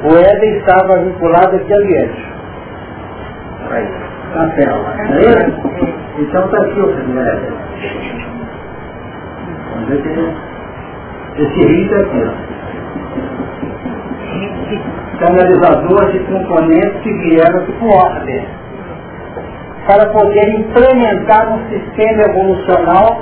[0.03, 2.25] o Éden estava vinculado aqui ambiente.
[3.69, 3.87] Aí,
[4.33, 4.95] na tela.
[5.09, 5.51] Não é?
[6.19, 7.53] Então está aqui o primeiro Éden.
[9.73, 10.09] Vamos ver que
[11.41, 12.23] esse rio está aqui.
[12.25, 12.49] Ó.
[15.19, 18.47] Canalizador de componentes que vieram aqui por ordem.
[19.85, 23.21] Para poder implementar um sistema evolucional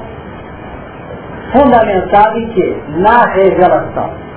[1.51, 2.77] fundamentado em quê?
[2.97, 4.27] Na revelação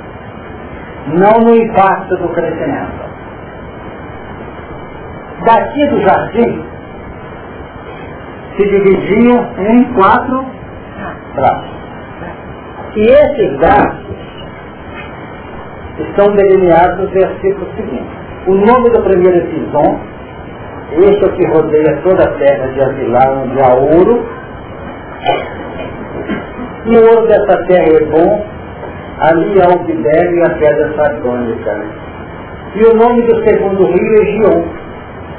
[1.08, 3.00] não no impacto do crescimento.
[5.44, 6.64] Daqui do jardim
[8.56, 10.44] se dividiam em quatro
[11.34, 11.80] braços.
[12.96, 14.16] E esses braços
[15.98, 18.11] estão delineados no versículo seguinte.
[18.46, 20.00] O nome do primeiro é Pison,
[20.92, 24.26] este é o que rodeia toda a terra de Avilar, onde há ouro.
[26.87, 28.47] E o ouro dessa terra é bom,
[29.20, 31.85] ali há o Tibério e a pedra sardônica.
[32.74, 34.64] E o nome do segundo rio é Gion,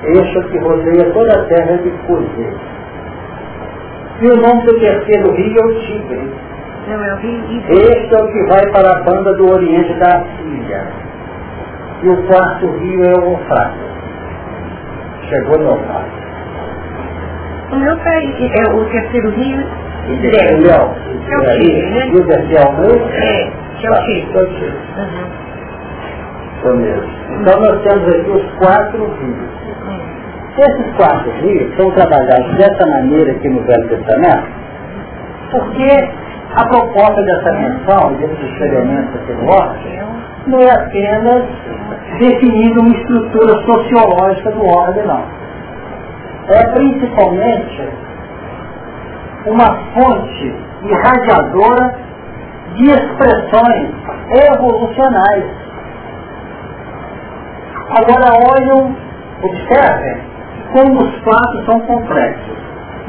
[0.04, 2.54] este que rodeia toda a terra de Cusê.
[4.22, 6.32] E o nome do terceiro rio é o Tigre.
[6.88, 10.88] É este é o que vai para a banda do oriente da Síria.
[12.04, 13.82] E o quarto rio é o Eufrates.
[15.28, 16.22] Chegou no Eufrates.
[17.72, 19.68] O meu pai é o terceiro rio
[20.08, 20.96] Ideal.
[21.30, 22.06] É o Tigre, né?
[22.14, 23.10] O terceiro rio?
[23.14, 24.72] É que é o quê?
[26.64, 26.76] Uhum.
[26.78, 27.10] mesmo.
[27.40, 29.52] Então nós temos aqui os quatro rios.
[30.58, 34.48] Esses quatro rios são trabalhados dessa maneira aqui no Velho Testamento,
[35.52, 36.10] porque
[36.56, 40.02] a proposta dessa menção, desses experimentos aqui no ordem,
[40.48, 41.46] não é apenas
[42.20, 45.24] definindo uma estrutura sociológica do ordem, não.
[46.50, 47.90] É principalmente
[49.46, 51.96] uma fonte irradiadora
[52.76, 53.90] de expressões
[54.54, 55.44] evolucionais.
[57.90, 58.96] Agora olham,
[59.44, 60.22] observem
[60.72, 62.58] como os fatos são complexos.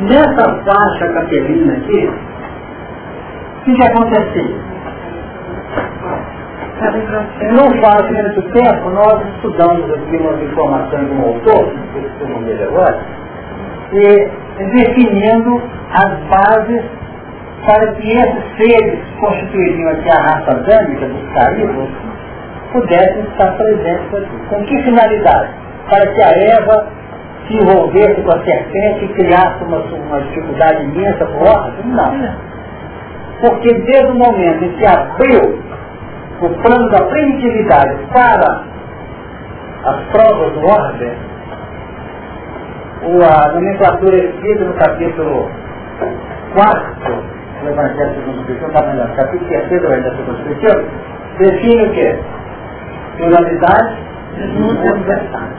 [0.00, 4.72] Nessa faixa capelina aqui, o que, que acontecia?
[7.52, 12.24] Não faz muito tempo, nós estudamos aqui umas informações de um autor, não sei se
[12.24, 12.98] o nome dele agora,
[13.92, 14.28] e
[14.58, 16.84] definindo as bases
[17.66, 21.88] para que esses seres que constituiriam aqui a raça adâmica dos caídos
[22.72, 24.48] pudessem estar presentes aqui.
[24.48, 25.50] Com que finalidade?
[25.88, 26.86] Para que a Eva
[27.46, 31.84] se envolvesse com a serpente e criasse uma, uma dificuldade imensa para o órgão?
[31.84, 32.52] Não.
[33.40, 35.58] Porque desde o momento em que abriu
[36.40, 38.64] o plano da primitividade para
[39.84, 41.12] as provas do ordem,
[43.02, 45.50] a nomenclatura escrita no capítulo
[46.54, 46.92] 4
[47.62, 50.84] o Evangelho segundo Cristo, está melhor, capítulo terceiro do Evangelho segundo Cristo,
[51.38, 52.18] define o quê?
[53.16, 53.96] Pluralidade
[54.36, 55.54] e universalidade.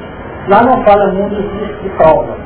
[0.50, 2.38] Lá não fala mundo de provas,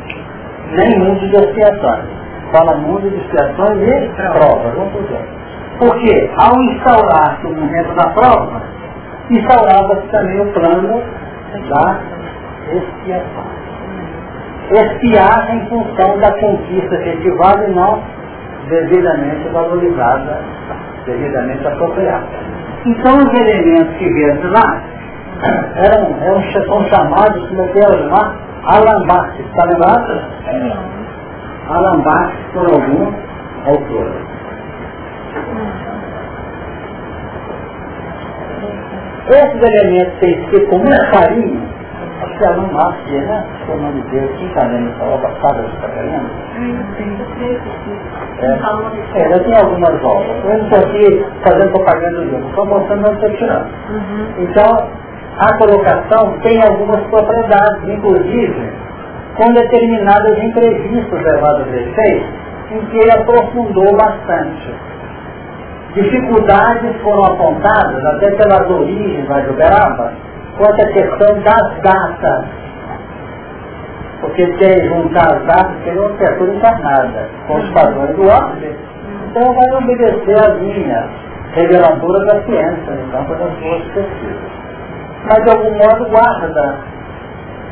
[0.72, 2.06] nem mundo de expiações.
[2.52, 5.26] Fala mundo de expiações e provas, vamos dizer.
[5.80, 8.62] Porque ao instaurar-se o momento da prova,
[9.30, 11.04] instaurava-se também o plano
[11.70, 12.00] da
[12.72, 13.67] expiação.
[14.70, 18.04] Espiar em função da conquista efetivada e não
[18.68, 20.42] devidamente valorizada,
[21.06, 22.28] devidamente apropriada.
[22.86, 24.82] Então os elementos que vêm de lá
[25.76, 28.36] eram, eram, são chamados, como é que era lá?
[28.66, 30.22] Alambaques, está lembrado?
[31.70, 33.14] Alambaques por algum
[33.66, 34.12] autor.
[39.30, 41.62] Esses elementos têm que ser com muito carinho,
[42.22, 43.46] acho que é Alambaques, né?
[43.70, 46.30] Eu não me Deus, quem está lendo essa obra, sabe o que está querendo?
[49.16, 50.46] É, eu tenho algumas obras.
[50.46, 53.68] Eu não estou aqui fazendo propaganda do jogo, estou mostrando onde estou tirando.
[53.90, 54.28] Uhum.
[54.40, 54.90] Então,
[55.40, 58.88] a colocação tem algumas propriedades, inclusive
[59.36, 62.24] com determinadas entrevistas levadas a fez,
[62.72, 64.74] em que ele aprofundou bastante.
[65.94, 70.14] Dificuldades foram apontadas, até pelas origens da Juberaba,
[70.58, 72.46] quanto à questão das datas.
[74.22, 78.76] Porque quer juntar as datas, que não quer coisa encarnada, com os padrões do homem,
[79.30, 81.08] então vai obedecer a linha
[81.54, 84.58] reveladora da ciência, então, para as suas pesquisas
[85.28, 86.80] mas de algum modo guarda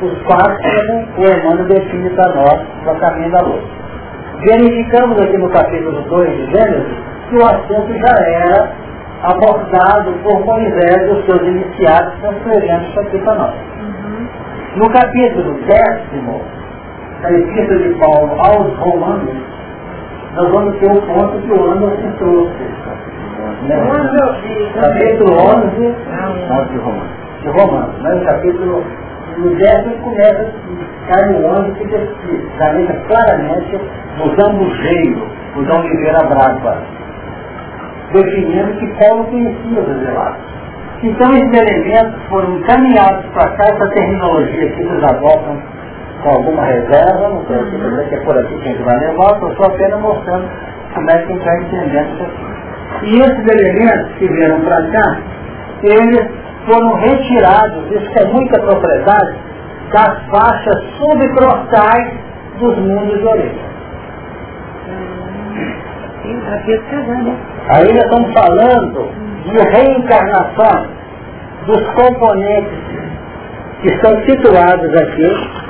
[0.02, 3.64] os quatro como o Emmanuel define para nós no caminho da luz.
[4.40, 6.98] Verificamos aqui no capítulo 2 de Gênesis
[7.30, 8.70] que o assunto já era
[9.22, 13.54] abordado por Moisés e os seus iniciados transcrevendo isso aqui para nós.
[13.80, 14.28] Uhum.
[14.76, 16.42] No capítulo décimo
[17.22, 19.36] da Epístola de Paulo aos Romanos,
[20.34, 22.66] nós vamos ter o ponto que o Anderson trouxe.
[23.62, 23.76] Né?
[24.80, 25.94] Capítulo 11,
[26.50, 28.14] 11 de Romanos de Romanos, né?
[28.14, 28.84] no capítulo,
[29.38, 30.52] no décimo começa,
[31.08, 33.80] cai no 11 que deixa claramente
[34.20, 36.82] o zambujeiro, o Dom Oliveira Brava,
[38.12, 40.56] definindo que Paulo conhecia os relatos.
[41.02, 45.62] Então esses elementos foram encaminhados para cá, essa terminologia que vocês adotam
[46.22, 48.08] com alguma reserva, não sei se uhum.
[48.08, 50.48] que é por aqui que a gente vai levar, estou só apenas mostrando
[50.94, 52.56] como é que a gente vai entendendo isso aqui.
[53.02, 55.18] E esses elementos que vieram para cá,
[55.82, 56.30] eles
[56.66, 59.34] foram retirados, isso é muita propriedade,
[59.92, 62.12] das faixas subcrossais
[62.58, 63.66] dos mundos de origem.
[67.68, 69.10] Aí nós estamos falando
[69.44, 70.86] de reencarnação
[71.66, 72.78] dos componentes
[73.82, 75.66] que estão situados aqui.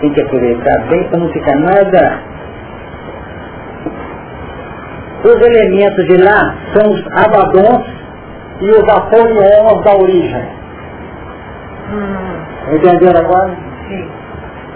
[0.00, 2.20] Tem que aproveitar bem para não ficar nada.
[5.24, 7.86] Os elementos de lá são os abadons
[8.60, 10.48] e os Apolions da origem.
[11.90, 12.74] Hum.
[12.74, 13.56] Entenderam agora?
[13.88, 14.08] Sim.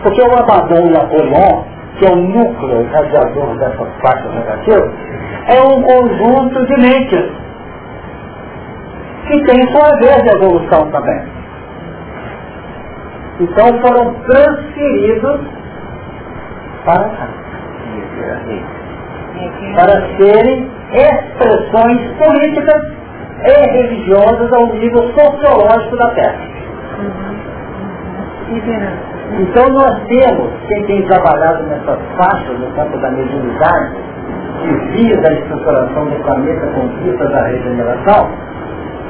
[0.02, 4.92] Porque o Abaddon e Apolion, que é o núcleo radiador dessas partes negativas,
[5.48, 7.32] é um conjunto de mentes
[9.26, 11.22] que tem sua vez de evolução também.
[13.40, 15.40] Então foram transferidos
[16.84, 17.28] para cá.
[19.76, 22.82] Para serem expressões políticas
[23.44, 26.52] e religiosas ao nível sociológico da Terra.
[29.40, 33.96] Então nós temos, quem tem trabalhado nessas faixas no campo da mediunidade,
[34.60, 38.30] que visa a estruturação do planeta com vista da regeneração,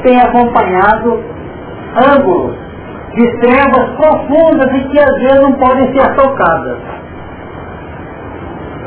[0.02, 1.22] tem acompanhado
[2.16, 2.56] ângulos
[3.14, 6.78] de trevas profundas e que às vezes não podem ser tocadas.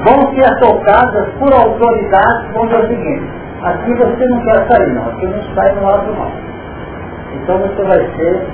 [0.03, 5.09] Vão ser tocadas por autoridades, vão dizer o seguinte, Aqui você não quer sair, não.
[5.09, 6.31] Aqui não sai no lado mal.
[7.33, 8.47] Então você vai ser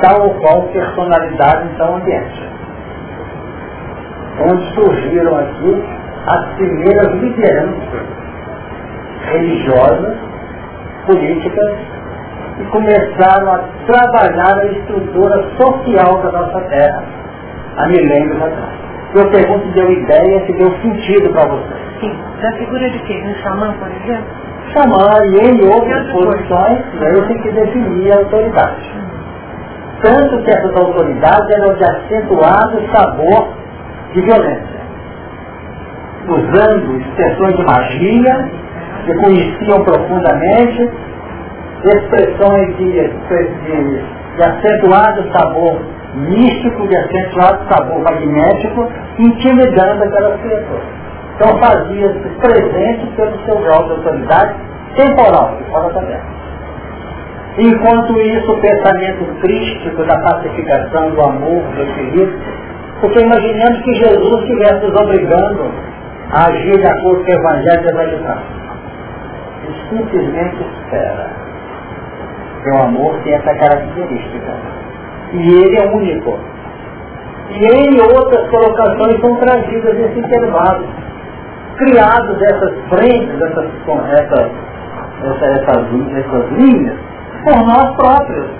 [0.00, 2.48] tal ou qual personalidade em tal ambiente.
[4.50, 5.84] Onde surgiram aqui
[6.26, 8.06] as primeiras lideranças
[9.32, 10.16] religiosas,
[11.06, 11.78] políticas,
[12.58, 17.04] e começaram a trabalhar a estrutura social da nossa terra
[17.76, 18.76] há milênios atrás.
[19.14, 21.74] Eu pergunto se deu ideia, se deu sentido para você.
[22.00, 22.18] Sim.
[22.42, 23.22] Da figura de quê?
[23.24, 24.26] Um xamã, por exemplo?
[24.72, 28.95] Xamã e em outras posições, daí tem que definir a autoridade.
[30.06, 33.48] Tanto que essas autoridades eram de acentuado sabor
[34.12, 34.76] de violência.
[36.28, 38.48] Usando expressões de magia,
[39.04, 40.90] que conheciam profundamente,
[41.84, 44.04] expressões de, de,
[44.36, 45.80] de acentuado sabor
[46.14, 48.88] místico, de acentuado sabor magnético,
[49.18, 50.82] intimidando aquelas pessoas.
[51.34, 54.54] Então fazia-se presente pelo seu grau de autoridade
[54.94, 56.45] temporal, de fora da terra.
[57.58, 62.38] Enquanto isso, o pensamento crístico da pacificação, do amor, do equilíbrio,
[63.00, 65.70] porque imaginemos que Jesus estivesse nos obrigando
[66.32, 68.38] a agir de acordo com o Evangelho da religião.
[69.64, 71.30] Ele simplesmente espera.
[72.66, 74.54] O amor tem essa característica.
[75.32, 76.38] E ele é único.
[77.48, 80.86] E em outras colocações são trazidas nesse intervalo
[81.78, 83.70] criados essas frentes, essas,
[84.12, 84.50] essas
[85.22, 85.82] essas,
[86.16, 87.05] essas linhas
[87.46, 88.50] por nós próprios,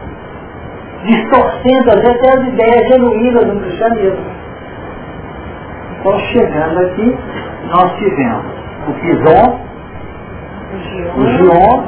[1.02, 4.26] distorcendo às vezes as ideias genuínas do cristianismo.
[5.98, 7.18] Então, chegando aqui,
[7.66, 8.44] nós tivemos
[8.86, 9.60] o Pison,
[11.16, 11.84] o Gion,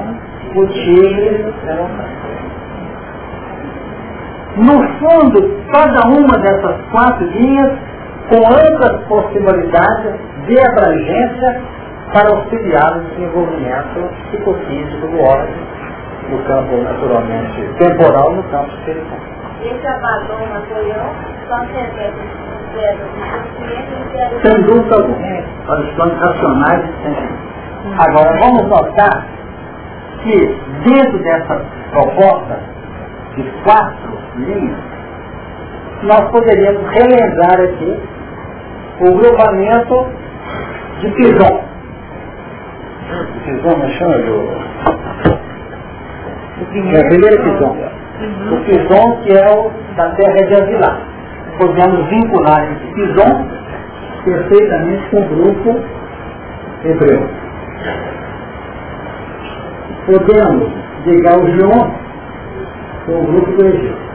[0.57, 1.55] o Tigre,
[4.57, 7.79] no fundo, cada uma dessas quatro linhas
[8.29, 10.15] com amplas possibilidades
[10.49, 11.63] de abrangência
[12.13, 15.68] para auxiliar o desenvolvimento psicofísico do homem
[16.31, 19.19] no campo naturalmente temporal, no campo espiritual.
[19.63, 21.15] Esse abandono material
[21.49, 22.39] só se
[24.43, 27.49] sem dúvida alguma, para os planos racionais e sentimentos.
[27.99, 29.27] Agora, vamos notar
[30.23, 32.61] que dentro dessa proposta
[33.35, 34.79] de quatro linhas,
[36.03, 38.01] nós poderíamos relembrar aqui
[39.01, 40.07] o grupamento
[41.01, 41.65] de Pison.
[43.45, 45.48] Pison me chama de...
[46.61, 46.67] O
[47.09, 47.77] primeiro Pison.
[48.53, 51.01] O Pison que é o da terra de Avilar.
[51.59, 53.47] Podemos vincular esse Pison
[54.25, 55.81] perfeitamente com o grupo
[56.85, 57.29] hebreu.
[60.07, 60.73] Podemos
[61.07, 61.91] ligar o Gion
[63.07, 64.09] com o grupo do Egito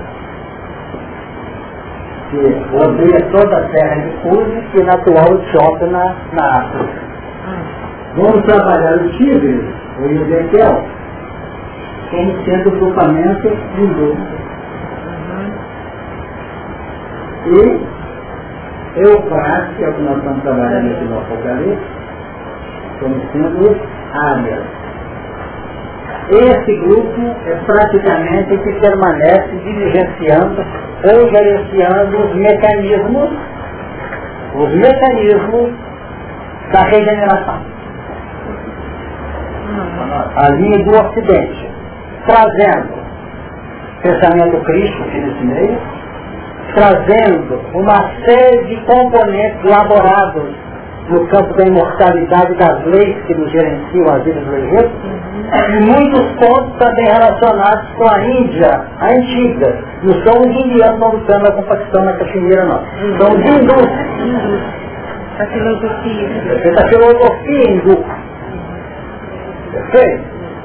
[2.34, 7.04] que rodeia toda a terra de Cusi e na atual Etiópia na, na África.
[8.16, 10.84] Vamos trabalhar o Tigre, o Ezequiel,
[12.14, 14.18] como sendo o grupamento hindu.
[17.46, 21.84] E Eufrates, que é o que nós estamos trabalhando aqui no Apocalipse,
[23.00, 23.78] como sendo os
[24.14, 24.84] áreas
[26.30, 30.66] esse grupo é praticamente que permanece diligenciando
[31.04, 33.30] ou gerenciando os mecanismos,
[34.56, 35.74] os mecanismos
[36.72, 37.62] da regeneração.
[40.38, 41.73] A linha do Ocidente,
[42.26, 43.04] trazendo
[44.02, 45.78] pensamento crítico aqui nesse meio,
[46.76, 50.56] trazendo uma série de componentes elaborados
[51.10, 54.92] no campo da imortalidade das leis que nos gerenciam a vida do Egito,
[55.54, 59.78] e muitos pontos também relacionados com a Índia, a antiga.
[60.04, 62.82] Não são os indianos não lutando com Paquistão na Caxemira, não.
[63.20, 63.90] São os hindus.
[65.40, 66.30] A filosofia.
[66.64, 68.06] Essa filosofia hindu.
[69.72, 70.24] Perfeito?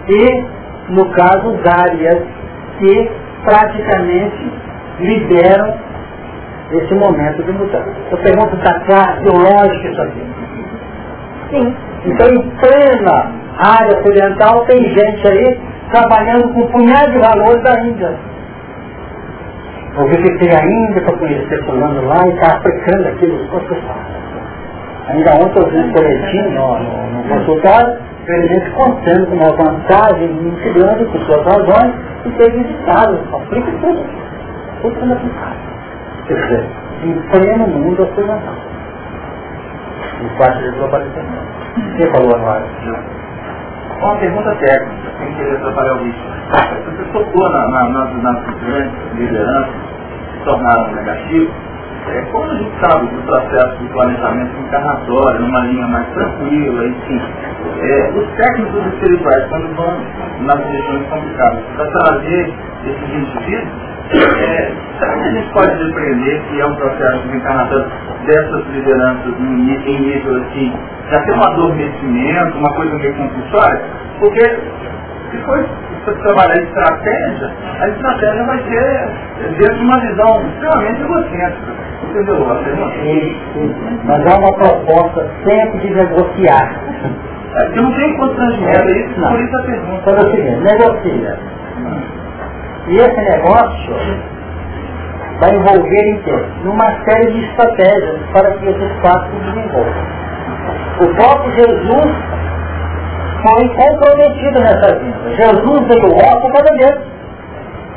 [0.08, 0.44] E,
[0.88, 2.22] no caso, os áreas
[2.78, 3.10] que
[3.44, 4.52] praticamente
[5.00, 5.74] lideram
[6.72, 7.94] esse momento de mudança.
[8.10, 10.26] Eu pergunto, está claro, teológico isso aqui?
[11.50, 11.76] Sim.
[12.04, 15.60] Então, em plena área ocidental, tem gente aí
[15.90, 18.14] trabalhando com um punhado de valores da Índia.
[19.96, 23.78] Eu visitei a Índia para conhecer fulano lá e está aplicando aquilo que eu
[25.08, 30.28] Ainda ontem eu vi um boletim no, no, no consultório, gente contando com uma vantagem
[30.28, 31.94] muito grande com suas razões
[32.26, 34.04] e ter visitado, aplica tudo.
[34.82, 35.56] Tudo sendo aplicado.
[36.26, 36.66] Quer dizer,
[37.04, 38.54] em pleno mundo ocidental.
[40.22, 41.58] No quarto de globalização.
[41.96, 42.64] Quem falou agora?
[44.00, 46.18] Uma pergunta técnica, sem querer atrapalhar o bicho.
[46.84, 51.67] Você tocou na, na, nas, nas grandes lideranças que se tornaram negativos.
[52.08, 57.20] É, quando a gente sabe do processo de planejamento encarnatório, numa linha mais tranquila, enfim,
[57.82, 60.00] é, os técnicos espirituais, quando vão
[60.40, 62.54] nas regiões complicadas, para trazer
[62.86, 67.86] esses indivíduos, é, será que a gente pode depreender que é um processo de encarnatório
[68.24, 70.72] dessas lideranças em, em nível assim,
[71.10, 73.82] já tem um adormecimento, uma coisa meio compulsória,
[74.18, 74.58] porque
[75.30, 75.68] se for
[76.22, 77.50] trabalhar estratégia,
[77.80, 79.10] a estratégia vai ser
[79.58, 81.88] dentro de uma visão extremamente egocêntrica.
[82.08, 82.46] Entendeu?
[84.04, 86.74] Mas há uma proposta sempre de negociar.
[87.54, 89.30] É, porque não tem constrangimento, é isso, não.
[89.30, 89.94] por isso a pergunta.
[90.00, 91.38] Então é o seguinte, negocia.
[92.88, 93.94] E esse negócio
[95.40, 96.44] vai envolver em quê?
[96.64, 100.18] Numa série de estratégias para que esses fatos se desenvolvam.
[101.00, 102.37] O próprio Jesus
[103.42, 105.36] foi comprometido nessa vida.
[105.36, 107.00] Jesus veio ó por causa dele.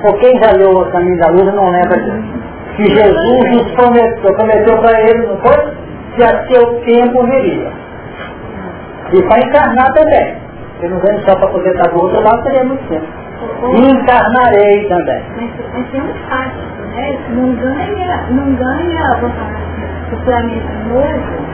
[0.02, 2.42] Por quem já leu o caminho da luz não lembra disso.
[2.76, 5.74] Que Jesus nos prometeu, prometeu para ele, não foi?
[6.16, 7.72] Que a seu tempo viria.
[9.14, 10.38] E para encarnar também.
[10.82, 13.06] Ele não vem só para poder estar do outro lado, seria muito tempo.
[13.74, 15.24] Encarnarei também.
[15.36, 16.58] Mas, mas tem um fato,
[16.96, 17.20] né?
[17.30, 19.32] Não ganha, não ganha
[20.12, 21.51] o planeta novo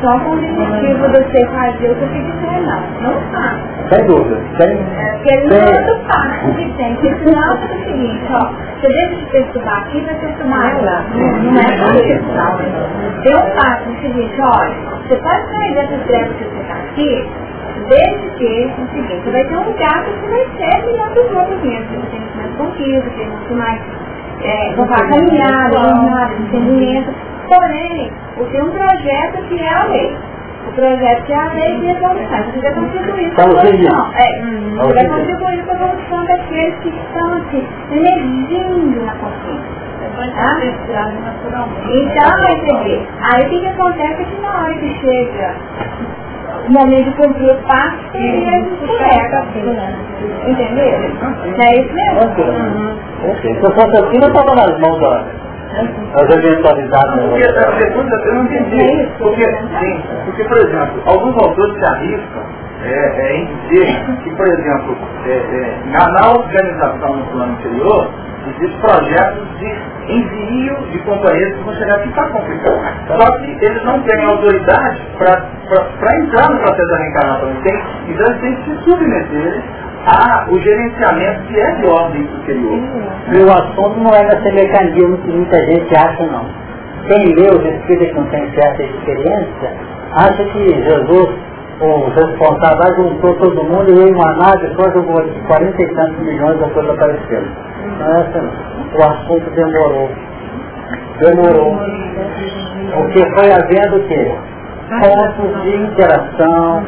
[0.00, 2.82] só com o objetivo de você fazer o que você quiser, não.
[3.02, 3.94] Não faça.
[3.94, 4.40] Sem dúvida.
[4.58, 6.94] Sem, é, porque ele não é do fácil que tem.
[6.94, 8.50] Porque senão é o seguinte, ó,
[8.80, 11.04] você deixa de perturbar aqui vai perturbar lá.
[11.14, 13.22] Não, não é só isso.
[13.22, 17.46] Tem um fato o seguinte, olha, você pode sair dessa trevas que você está aqui
[17.88, 21.30] Desde que, o seguinte, você vai ter um gato que vai ser melhor que os
[21.30, 22.00] outros mesmo.
[22.00, 23.80] Você tem mais conquista, tem muito mais
[24.42, 27.14] é, caminhada, jornada, entendimento.
[27.48, 28.12] Porém,
[28.50, 30.16] tem um projeto que é a lei.
[30.66, 32.42] O projeto que é a lei de evolução.
[32.52, 34.12] Você vai contribuir para a evolução.
[34.16, 34.40] É,
[34.76, 39.86] você vai contribuir para a evolução daqueles que estão assim, emergindo na consciência.
[40.18, 40.58] Ah?
[41.90, 43.08] Então, vai entender.
[43.20, 45.54] Aí o que, que acontece é que na hora que chega
[46.66, 49.46] o momento de cumprir o passo, ele escorrega.
[50.46, 50.84] Entendeu?
[50.84, 52.20] É isso mesmo?
[53.24, 53.54] Ok.
[53.54, 55.24] Se eu fosse assim, eu estava nas mãos da
[55.76, 57.22] as eventualidades.
[57.28, 59.08] Porque, eu não entendi.
[59.18, 64.46] Porque, sim, porque, por exemplo, alguns autores se arriscam é, é, em dizer que, por
[64.46, 68.10] exemplo, é, é, na, na organização no plano anterior,
[68.46, 72.80] existem projetos de envio de companheiros que vão chegar aqui está complicado.
[73.08, 77.52] Só que eles não têm autoridade para entrar no processo da reencarnação.
[77.62, 79.62] Tem, então eles têm que se submeter
[80.06, 82.78] a o gerenciamento que é de ordem superior.
[83.34, 86.46] E o assunto não é nesse mecanismo que muita gente acha não.
[87.08, 89.72] Quem lê os que não tem certa experiência,
[90.12, 91.30] acha que Jesus,
[91.80, 96.58] o responsável, juntou todo mundo e em uma nave só jogou 40 e tantos milhões
[96.58, 97.48] da coisa aparecendo.
[97.98, 98.50] Não é assim.
[98.94, 100.08] O assunto demorou.
[101.20, 101.78] Demorou.
[102.94, 104.38] Porque foi havendo o quê?
[104.88, 106.84] Pontos de interação,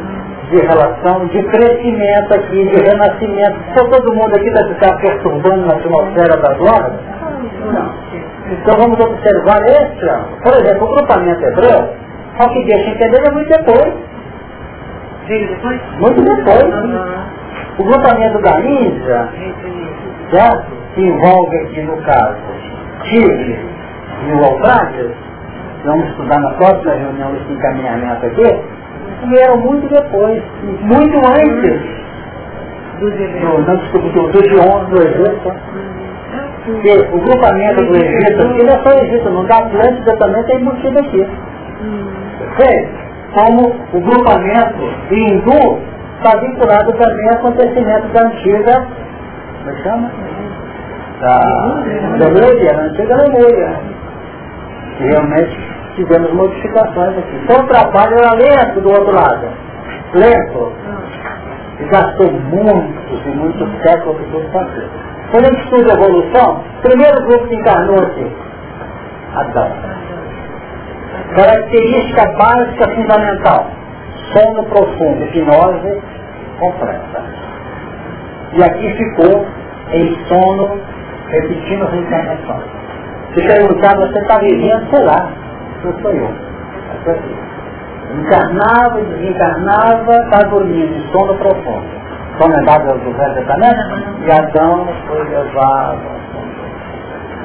[0.50, 3.58] de relação, de crescimento aqui, de renascimento.
[3.76, 6.92] Se todo mundo aqui vai ficar perturbando na atmosfera da glória?
[7.72, 7.92] Não.
[8.50, 11.88] Então vamos observar esse, por exemplo, o grupamento hebreu,
[12.38, 13.94] só que deixa entender é muito depois.
[16.00, 16.64] Muito depois.
[17.78, 19.28] O grupamento da Índia,
[20.32, 20.62] já,
[20.94, 22.36] que envolve aqui no caso,
[23.04, 23.58] Tigre
[24.26, 25.12] e o Alfrágios,
[25.84, 28.60] vamos estudar na próxima reunião esse encaminhamento aqui,
[29.28, 30.42] vieram muito depois,
[30.80, 31.80] muito antes
[32.98, 35.52] do, do, do, do Gion, do Egito.
[36.64, 39.44] Porque o grupamento do Egito aqui não é só Egito, não.
[39.46, 41.26] Da Atlântida também tem motivo aqui.
[42.58, 42.88] Sei,
[43.34, 45.78] como o grupamento hindu
[46.18, 48.86] está vinculado também ao acontecimento da antiga,
[49.58, 50.10] como é chama?
[51.20, 51.40] Da
[52.18, 53.80] Lemúria, da antiga Lemúria.
[54.98, 55.58] Realmente
[55.96, 57.40] tivemos modificações aqui.
[57.44, 59.48] Então o trabalho era lento do outro lado.
[60.14, 60.72] Lento.
[61.80, 64.88] E gastou muitos e muitos séculos tudo fazer.
[65.30, 68.36] Quando a gente estuda a evolução, primeiro grupo que encarnou aqui,
[69.34, 69.70] Adão.
[71.34, 73.66] Característica básica fundamental,
[74.32, 76.02] sono profundo, hipnose
[76.58, 77.22] completa.
[78.52, 79.46] E aqui ficou
[79.92, 80.80] em sono,
[81.28, 82.64] repetindo as encarnações.
[83.34, 85.32] Se perguntar, você está vivendo, sei lá,
[85.84, 86.48] não sou eu.
[88.10, 91.86] Encarnava desencarnava, está dormindo, em sono profundo.
[92.38, 93.80] Sono é dado do Velho Testamento,
[94.24, 96.18] e Adão foi levado.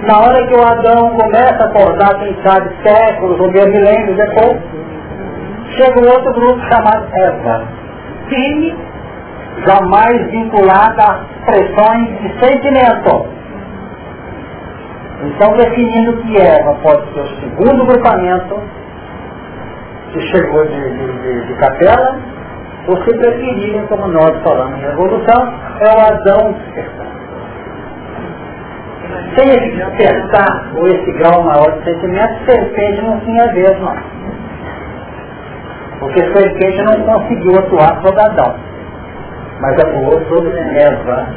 [0.07, 4.57] Na hora que o Adão começa a acordar, quem sabe, séculos ou meio milênios depois,
[5.77, 7.63] chega um outro grupo chamado Eva.
[8.27, 8.75] Firme,
[9.65, 13.33] jamais vinculada a pressões de sentimento
[15.23, 18.59] então, definindo que Eva pode ser o segundo grupamento
[20.11, 22.17] que chegou de, de, de, de capela,
[22.87, 27.22] ou se preferirem, como nós falamos em evolução, é o Adão despertar.
[29.35, 33.95] Sem despertar, ou esse grau maior de sentimento, serpente não tinha vez não.
[35.99, 38.55] Porque serpente não conseguiu atuar sobre Adão,
[39.59, 41.27] mas atuou sobre Eva.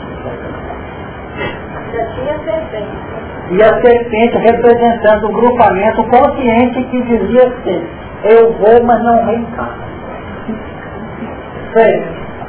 [3.48, 7.86] E a serpente representando o grupamento consciente que dizia assim,
[8.24, 9.86] eu vou, mas não reencarno.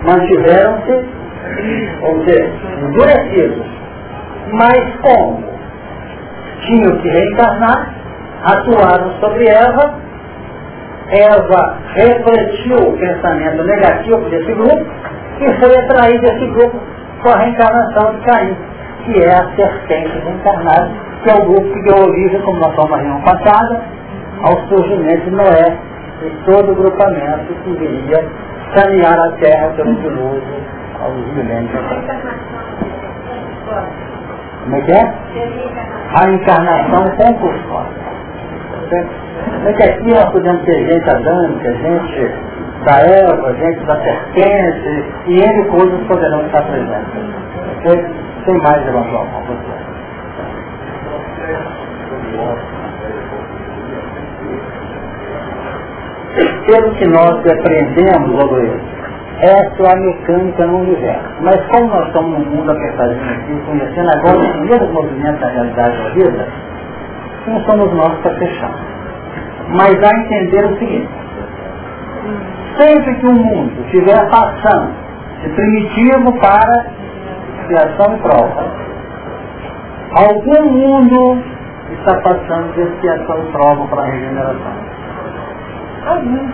[0.03, 1.05] Mantiveram-se,
[2.01, 3.76] vamos dizer, endurecidos.
[4.53, 5.43] Mas como?
[6.61, 7.93] Tinham que reencarnar,
[8.43, 9.95] atuaram sobre Eva,
[11.09, 14.85] Eva refletiu o pensamento negativo desse grupo
[15.39, 16.79] e foi atraído desse grupo
[17.21, 18.57] com a reencarnação de Caim
[19.07, 20.91] que é a serpente encarnada,
[21.23, 23.81] que é o grupo que deu origem, como nós falamos na passada,
[24.43, 25.77] ao surgimento de Noé
[26.23, 28.25] e todo o grupamento que viria
[28.75, 30.41] caminhar a terra pelo dilúvio
[31.01, 31.71] aos milênios.
[34.67, 35.13] Como é que é?
[36.19, 37.89] A encarnação compulsória.
[39.65, 42.33] É que aqui nós podemos ter gente adâmica, gente
[42.83, 47.13] da Eva, gente da serpente, e N coisas poderão estar presentes.
[48.45, 49.27] Tem mais a mão,
[56.65, 58.96] Pelo que nós aprendemos, Luiz,
[59.39, 61.29] Essa é a mecânica no universo.
[61.41, 65.97] Mas como nós estamos num mundo apertadinho aqui, conhecendo agora os primeiros movimentos da realidade
[65.97, 66.47] da vida,
[67.45, 68.73] não somos nós para fechar.
[69.69, 71.09] Mas a entender o seguinte,
[72.77, 74.93] sempre que o mundo estiver passando
[75.43, 76.85] de primitivo para
[77.67, 78.71] criação e prova,
[80.13, 81.43] algum mundo
[81.91, 84.73] está passando de expiação e prova para regeneração.
[86.07, 86.49] Algum.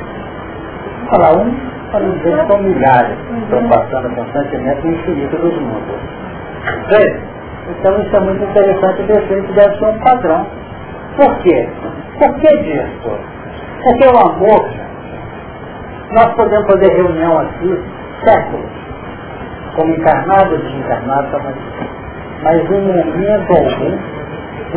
[1.09, 5.99] Falar um, para dizer que são milhares estão passando constantemente no infinito dos mundos.
[7.69, 10.47] Então isso é muito interessante ver que deve ser um padrão.
[11.15, 11.69] Por quê?
[12.17, 13.19] Por que disso?
[13.83, 14.69] Porque o amor,
[16.13, 17.79] nós podemos fazer reunião aqui
[18.25, 18.71] séculos,
[19.75, 21.55] como encarnado ou desencarnado, mas,
[22.41, 24.23] mas em momento algum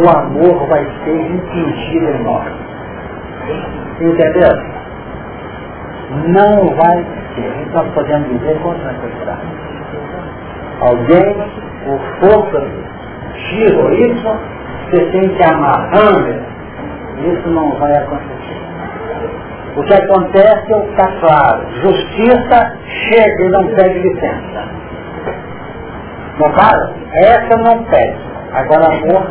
[0.05, 2.53] o amor vai ser impingido em nós.
[4.01, 4.77] Entendeu?
[6.11, 7.05] Não vai
[7.35, 7.67] ser.
[7.73, 9.41] Nós podemos dizer com tranquilidade.
[10.81, 11.37] Alguém,
[11.87, 12.59] o força,
[13.79, 14.39] ou Y,
[14.91, 16.43] você tem que amarrando,
[17.19, 18.57] isso não vai acontecer.
[19.77, 21.67] O que acontece é o que está claro.
[21.83, 24.65] Justiça chega e não pede licença.
[26.39, 26.93] Não para?
[27.15, 28.19] Essa não pede.
[28.53, 29.27] Agora amor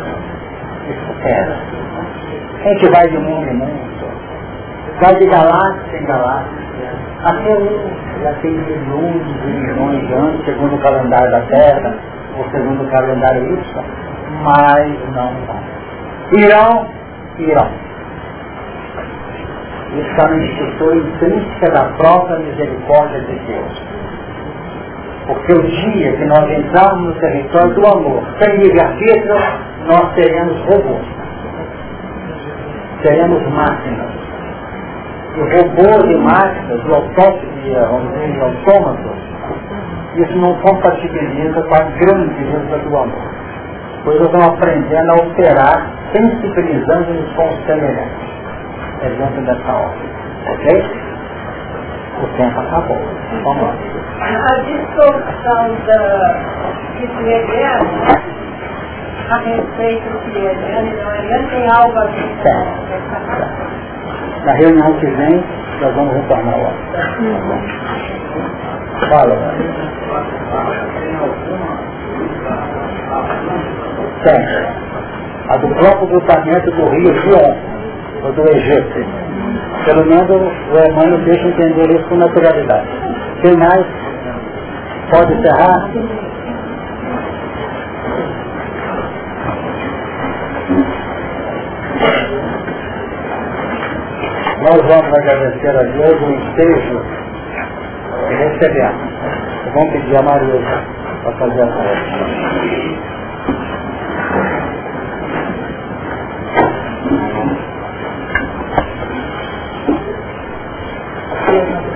[0.89, 1.57] espera.
[2.64, 3.85] A gente vai de mundo em mundo.
[5.01, 6.65] Vai de galáxia em galáxia.
[7.23, 7.93] Até hoje
[8.23, 11.97] já tem milhões e milhões de anos, segundo o calendário da Terra,
[12.38, 13.84] ou segundo o calendário Y,
[14.43, 15.59] mas não vão.
[16.31, 16.88] Irão,
[17.39, 17.67] irão.
[19.97, 23.81] Isso está na instituição intrínseca da própria misericórdia de Deus.
[25.27, 29.35] Porque o dia que nós entrarmos no território do amor, sem livre-arbítrio,
[29.88, 31.05] nós seremos robôs.
[33.01, 34.24] Seremos máquinas.
[35.35, 39.17] E robôs e máquinas, autópia, vamos dizer, de autômatos,
[40.15, 43.35] isso não compatibiliza com a grandeza do amor.
[44.05, 48.25] Pois nós vamos aprendendo a operar, sensibilizando-nos com o semelhante.
[49.01, 50.09] É dentro dessa ordem.
[50.53, 51.05] Ok?
[52.23, 53.01] O tempo acabou.
[53.43, 53.75] Vamos lá.
[54.21, 56.37] A distorção da
[56.93, 58.45] disciplina
[59.29, 63.64] a respeito do que é Ariane e não Ariane tem algo a ver
[64.45, 65.43] Na reunião que vem,
[65.81, 66.73] nós vamos retornar lá.
[69.09, 69.55] Fala,
[74.23, 74.39] Tem.
[75.47, 77.57] A do próprio grupamento do Rio João,
[78.23, 79.05] ou do Egito.
[79.85, 82.88] Pelo menos o Emmanuel deixa entender isso com naturalidade.
[83.41, 83.85] Tem mais?
[85.11, 85.89] Pode encerrar?
[94.65, 96.99] Nós vamos agradecer a Deus o ensejo
[98.27, 99.13] que recebemos.
[99.75, 100.59] Vamos pedir a Maria
[101.21, 101.67] para fazer a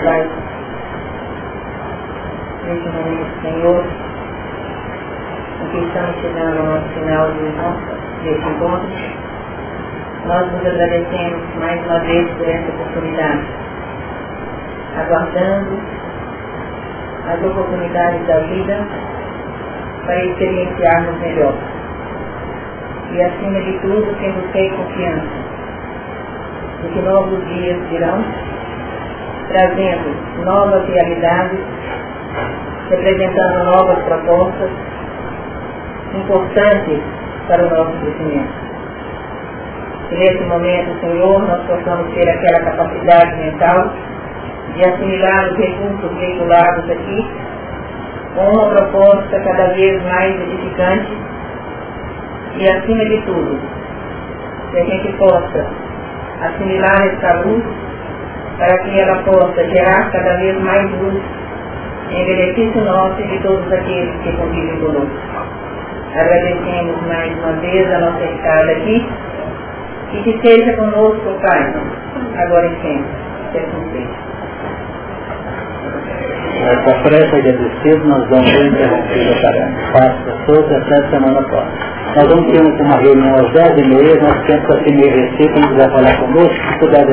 [0.03, 0.29] Pai,
[2.65, 3.83] neste momento, Senhor,
[5.59, 9.28] em que estamos chegando ao final de nossa, desse encontro,
[10.25, 13.47] nós nos agradecemos mais uma vez por essa oportunidade,
[14.97, 15.79] aguardando
[17.27, 18.87] as oportunidades da vida
[20.05, 21.53] para experienciarmos melhor.
[23.11, 25.49] E acima de tudo, tendo fé e confiança
[26.81, 28.23] de que novos dias virão,
[29.49, 31.59] trazendo novas realidades,
[32.89, 34.69] representando novas propostas
[36.13, 37.01] importantes
[37.47, 38.68] para o nosso crescimento.
[40.11, 43.93] Nesse momento, Senhor, nós possamos ter aquela capacidade mental
[44.73, 47.27] de assimilar os recursos veiculados aqui
[48.33, 51.17] com uma proposta cada vez mais edificante
[52.55, 53.59] e, acima de tudo,
[54.71, 55.67] que a gente possa
[56.41, 57.63] assimilar essa luz
[58.57, 61.21] para que ela possa gerar cada vez mais luz
[62.09, 65.19] em benefício nosso e de todos aqueles que convivem conosco.
[66.15, 69.07] Agradecemos mais uma vez a nossa estada aqui
[70.13, 71.73] e que seja conosco, Pai,
[72.35, 73.11] agora e sempre.
[73.51, 74.29] Que assim seja.
[76.59, 79.91] Essa prece agradecida, nós vamos interromper a tarefa.
[79.93, 81.99] Faça toda até a semana próxima.
[82.15, 85.61] Nós vamos ter uma reunião às 10 e meia, nós temos que se merecer, quem
[85.61, 87.05] quiser falar conosco, se puder